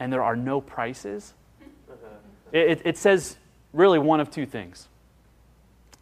[0.00, 1.34] and there are no prices,
[2.52, 3.36] it, it says
[3.74, 4.88] really one of two things.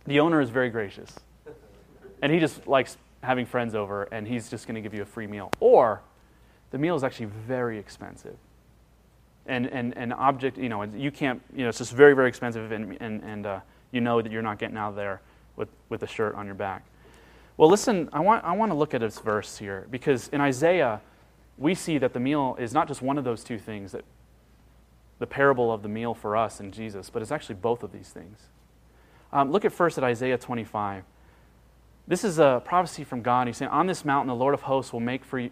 [0.06, 1.18] The owner is very gracious,
[2.22, 5.06] and he just likes having friends over, and he's just going to give you a
[5.06, 5.50] free meal.
[5.60, 6.00] Or
[6.70, 8.36] the meal is actually very expensive.
[9.46, 12.72] And, and, and object, you know, you can't, you know, it's just very, very expensive,
[12.72, 13.60] and, and, and uh,
[13.92, 15.20] you know that you're not getting out of there
[15.56, 16.84] with, with a shirt on your back.
[17.56, 21.00] Well, listen, I want, I want to look at this verse here because in Isaiah,
[21.56, 24.04] we see that the meal is not just one of those two things, that
[25.18, 28.10] the parable of the meal for us and Jesus, but it's actually both of these
[28.10, 28.40] things.
[29.32, 31.04] Um, look at first at Isaiah 25.
[32.08, 33.46] This is a prophecy from God.
[33.46, 35.48] He's saying, On this mountain, the Lord of hosts will make for,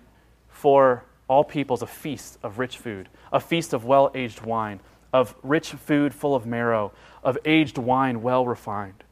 [0.48, 4.80] for all peoples a feast of rich food, a feast of well aged wine,
[5.12, 6.92] of rich food full of marrow,
[7.24, 9.02] of aged wine well refined.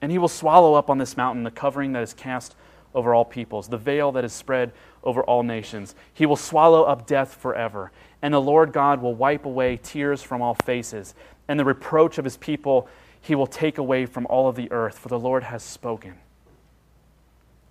[0.00, 2.54] And he will swallow up on this mountain the covering that is cast
[2.94, 4.70] over all peoples, the veil that is spread
[5.02, 5.96] over all nations.
[6.12, 7.90] He will swallow up death forever.
[8.22, 11.14] And the Lord God will wipe away tears from all faces,
[11.48, 12.88] and the reproach of his people
[13.20, 16.14] he will take away from all of the earth, for the Lord has spoken.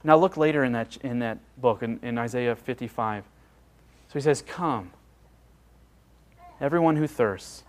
[0.03, 3.23] Now look later in that, in that book, in, in Isaiah 55.
[4.09, 4.91] So he says, Come,
[6.59, 7.63] everyone who thirsts,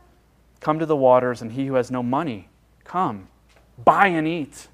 [0.60, 2.48] come to the waters, and he who has no money,
[2.84, 3.28] come.
[3.84, 4.68] Buy and eat.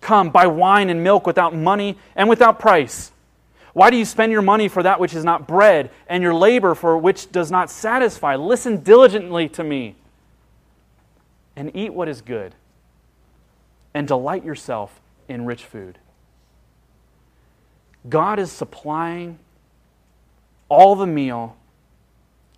[0.00, 3.12] Come, buy wine and milk without money and without price.
[3.72, 6.74] Why do you spend your money for that which is not bread, and your labor
[6.74, 8.34] for which does not satisfy?
[8.36, 9.94] Listen diligently to me,
[11.54, 12.54] and eat what is good,
[13.94, 15.98] and delight yourself in rich food.
[18.08, 19.38] God is supplying
[20.68, 21.56] all the meal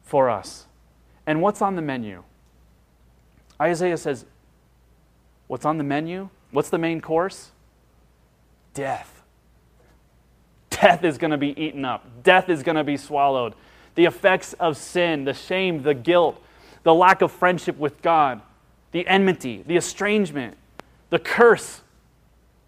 [0.05, 0.67] for us.
[1.27, 2.23] And what's on the menu?
[3.61, 4.25] Isaiah says,
[5.47, 6.31] What's on the menu?
[6.51, 7.51] What's the main course?
[8.75, 9.23] Death.
[10.71, 13.55] Death is going to be eaten up, death is going to be swallowed.
[13.95, 16.43] The effects of sin, the shame, the guilt,
[16.83, 18.41] the lack of friendship with God,
[18.91, 20.57] the enmity, the estrangement,
[21.11, 21.83] the curse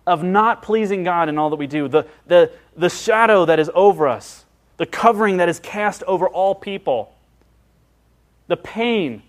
[0.06, 3.70] of not pleasing God in all that we do, the, the, the shadow that is
[3.74, 4.44] over us,
[4.76, 7.14] the covering that is cast over all people,
[8.48, 9.22] the pain,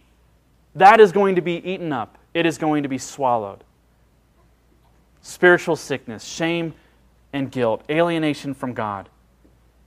[0.75, 3.63] that is going to be eaten up it is going to be swallowed.
[5.21, 6.75] Spiritual sickness, shame,
[7.33, 9.09] and guilt, alienation from God.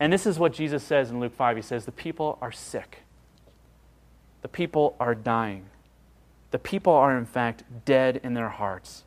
[0.01, 1.57] And this is what Jesus says in Luke 5.
[1.57, 3.03] He says, The people are sick,
[4.41, 5.66] the people are dying,
[6.51, 9.05] the people are, in fact, dead in their hearts.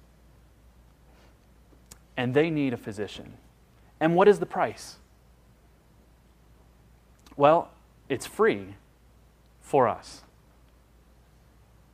[2.22, 3.34] And they need a physician.
[3.99, 4.97] And what is the price?
[7.36, 7.72] Well,
[8.09, 8.76] it's free
[9.59, 10.22] for us.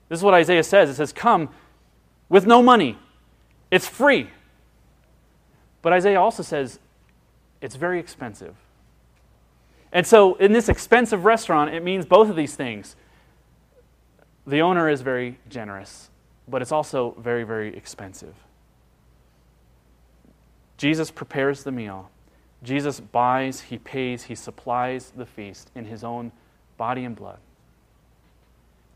[0.10, 1.48] This is what Isaiah says it says, Come
[2.28, 2.98] with no money,
[3.72, 4.30] it's free.
[5.82, 6.80] But Isaiah also says,
[7.62, 8.56] It's very expensive.
[9.94, 12.98] And so, in this expensive restaurant, it means both of these things.
[14.46, 16.10] The owner is very generous,
[16.50, 18.36] but it's also very, very expensive.
[20.78, 22.10] Jesus prepares the meal.
[22.64, 26.32] Jesus buys, he pays, he supplies the feast in his own
[26.78, 27.40] body and blood.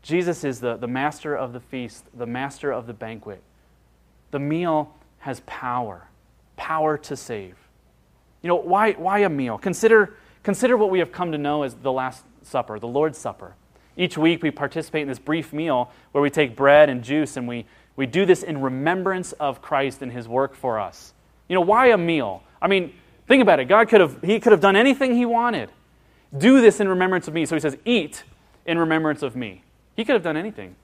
[0.02, 3.42] Jesus is the, the master of the feast, the master of the banquet.
[4.32, 6.08] The meal has power,
[6.56, 7.56] power to save.
[8.42, 9.58] You know, why, why a meal?
[9.58, 13.54] Consider, consider what we have come to know as the Last Supper, the Lord's Supper.
[13.96, 17.46] Each week we participate in this brief meal where we take bread and juice and
[17.46, 21.12] we, we do this in remembrance of Christ and his work for us.
[21.52, 22.42] You know, why a meal?
[22.62, 22.94] I mean,
[23.28, 23.66] think about it.
[23.66, 25.68] God could have, he could have done anything he wanted.
[26.38, 27.44] Do this in remembrance of me.
[27.44, 28.24] So he says, eat
[28.64, 29.62] in remembrance of me.
[29.94, 30.76] He could have done anything.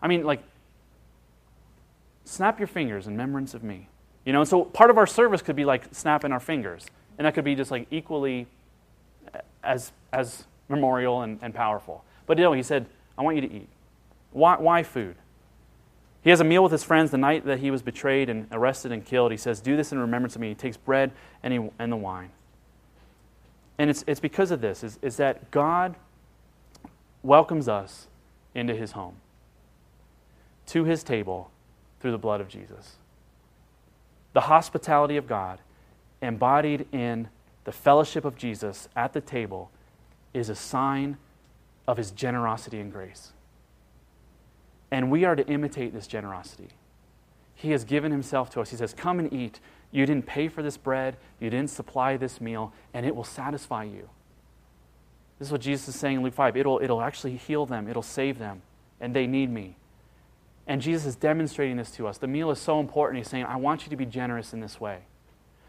[0.00, 0.42] I mean, like,
[2.24, 3.88] snap your fingers in remembrance of me.
[4.24, 6.86] You know, and so part of our service could be like snapping our fingers.
[7.18, 8.46] And that could be just like equally
[9.62, 12.02] as, as memorial and, and powerful.
[12.24, 12.86] But know, he said,
[13.18, 13.68] I want you to eat.
[14.32, 15.16] Why, why food?
[16.22, 18.92] He has a meal with his friends the night that he was betrayed and arrested
[18.92, 19.30] and killed.
[19.30, 20.48] He says, Do this in remembrance of me.
[20.48, 21.12] He takes bread
[21.42, 22.30] and, he, and the wine.
[23.78, 25.96] And it's, it's because of this, is, is that God
[27.22, 28.08] welcomes us
[28.54, 29.16] into his home,
[30.66, 31.50] to his table
[32.00, 32.96] through the blood of Jesus.
[34.34, 35.60] The hospitality of God,
[36.20, 37.28] embodied in
[37.64, 39.70] the fellowship of Jesus at the table,
[40.34, 41.16] is a sign
[41.88, 43.32] of his generosity and grace.
[44.90, 46.68] And we are to imitate this generosity.
[47.54, 48.70] He has given himself to us.
[48.70, 49.60] He says, Come and eat.
[49.92, 53.84] You didn't pay for this bread, you didn't supply this meal, and it will satisfy
[53.84, 54.08] you.
[55.38, 56.56] This is what Jesus is saying in Luke 5.
[56.56, 58.62] It'll, it'll actually heal them, it'll save them,
[59.00, 59.76] and they need me.
[60.66, 62.18] And Jesus is demonstrating this to us.
[62.18, 63.18] The meal is so important.
[63.18, 65.00] He's saying, I want you to be generous in this way.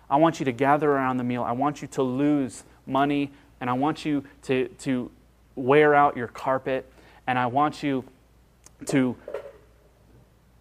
[0.09, 1.41] I want you to gather around the meal.
[1.41, 5.09] I want you to lose money, and I want you to, to
[5.55, 6.91] wear out your carpet,
[7.26, 8.03] and I want you
[8.88, 9.16] to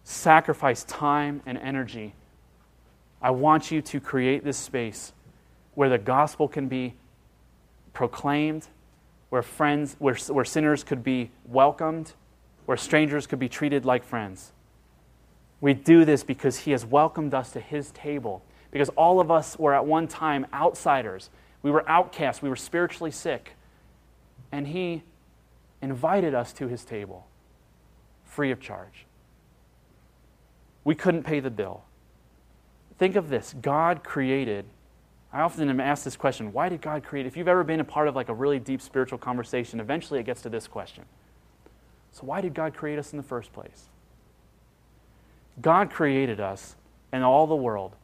[0.03, 2.13] sacrifice time and energy.
[3.21, 5.13] I want you to create this space
[5.75, 6.95] where the gospel can be
[7.93, 8.67] proclaimed
[9.31, 12.11] where friends, where, where sinners could be welcomed,
[12.65, 14.51] where strangers could be treated like friends.
[15.61, 18.43] We do this because He has welcomed us to His table.
[18.71, 21.29] Because all of us were at one time outsiders.
[21.63, 22.41] We were outcasts.
[22.41, 23.53] We were spiritually sick.
[24.51, 25.03] And He
[25.81, 27.25] invited us to His table
[28.31, 29.05] free of charge.
[30.83, 31.83] We couldn't pay the bill.
[32.97, 34.65] Think of this God created
[35.33, 37.25] I often am asked this question why did God create?
[37.25, 40.23] If you've ever been a part of like a really deep spiritual conversation, eventually it
[40.23, 41.05] gets to this question.
[42.11, 43.87] So, why did God create us in the first place?
[45.61, 46.75] God created us
[47.11, 47.95] and all the world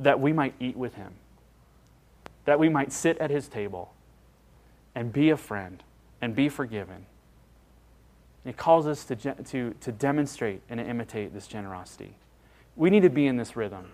[0.00, 1.12] that we might eat with Him,
[2.44, 3.94] that we might sit at His table
[4.94, 5.82] and be a friend
[6.20, 7.06] and be forgiven.
[8.44, 12.14] He calls us to, to, to demonstrate and to imitate this generosity.
[12.76, 13.86] We need to be in this rhythm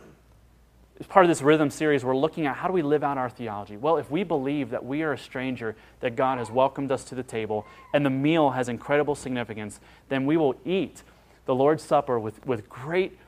[0.99, 3.29] as part of this rhythm series, we're looking at how do we live out our
[3.29, 3.77] theology?
[3.77, 7.15] Well, if we believe that we are a stranger, that God has welcomed us to
[7.15, 9.79] the table, and the meal has incredible significance,
[10.09, 11.03] then we will eat
[11.45, 13.19] the Lord's Supper with, with great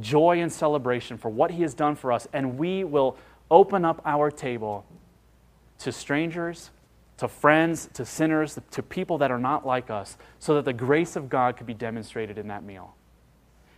[0.00, 3.16] joy and celebration for what He has done for us, and we will
[3.50, 4.86] open up our table
[5.80, 6.70] to strangers,
[7.18, 11.16] to friends, to sinners, to people that are not like us, so that the grace
[11.16, 12.94] of God could be demonstrated in that meal.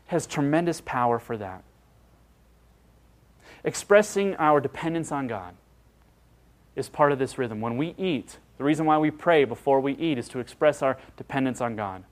[0.07, 1.65] It has tremendous power for that
[3.65, 5.55] expressing our dependence on God
[6.77, 7.61] is part of this rhythm.
[7.61, 10.97] When we eat, the reason why we pray before we eat is to express our
[11.17, 12.05] dependence on God.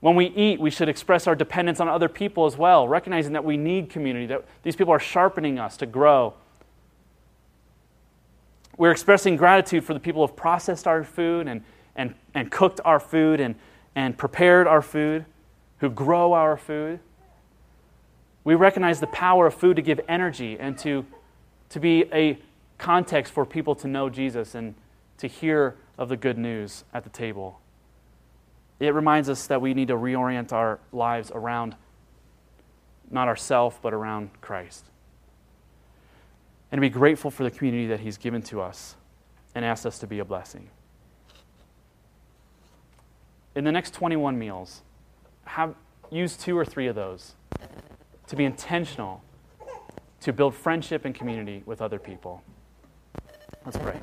[0.00, 3.44] When we eat, we should express our dependence on other people as well, recognizing that
[3.44, 6.34] we need community, that these people are sharpening us to grow.
[8.82, 11.62] We're expressing gratitude for the people who have processed our food and,
[11.94, 13.54] and, and cooked our food and,
[13.94, 15.24] and prepared our food,
[15.78, 16.98] who grow our food.
[18.42, 21.06] We recognize the power of food to give energy and to,
[21.68, 22.40] to be a
[22.76, 24.74] context for people to know Jesus and
[25.18, 27.60] to hear of the good news at the table.
[28.80, 31.76] It reminds us that we need to reorient our lives around
[33.12, 34.86] not ourselves, but around Christ.
[36.72, 38.96] And to be grateful for the community that He's given to us
[39.54, 40.70] and asked us to be a blessing.
[43.54, 44.82] In the next 21 meals,
[45.44, 45.74] have,
[46.10, 47.34] use two or three of those
[48.26, 49.22] to be intentional,
[50.20, 52.42] to build friendship and community with other people.
[53.64, 54.00] Let's pray.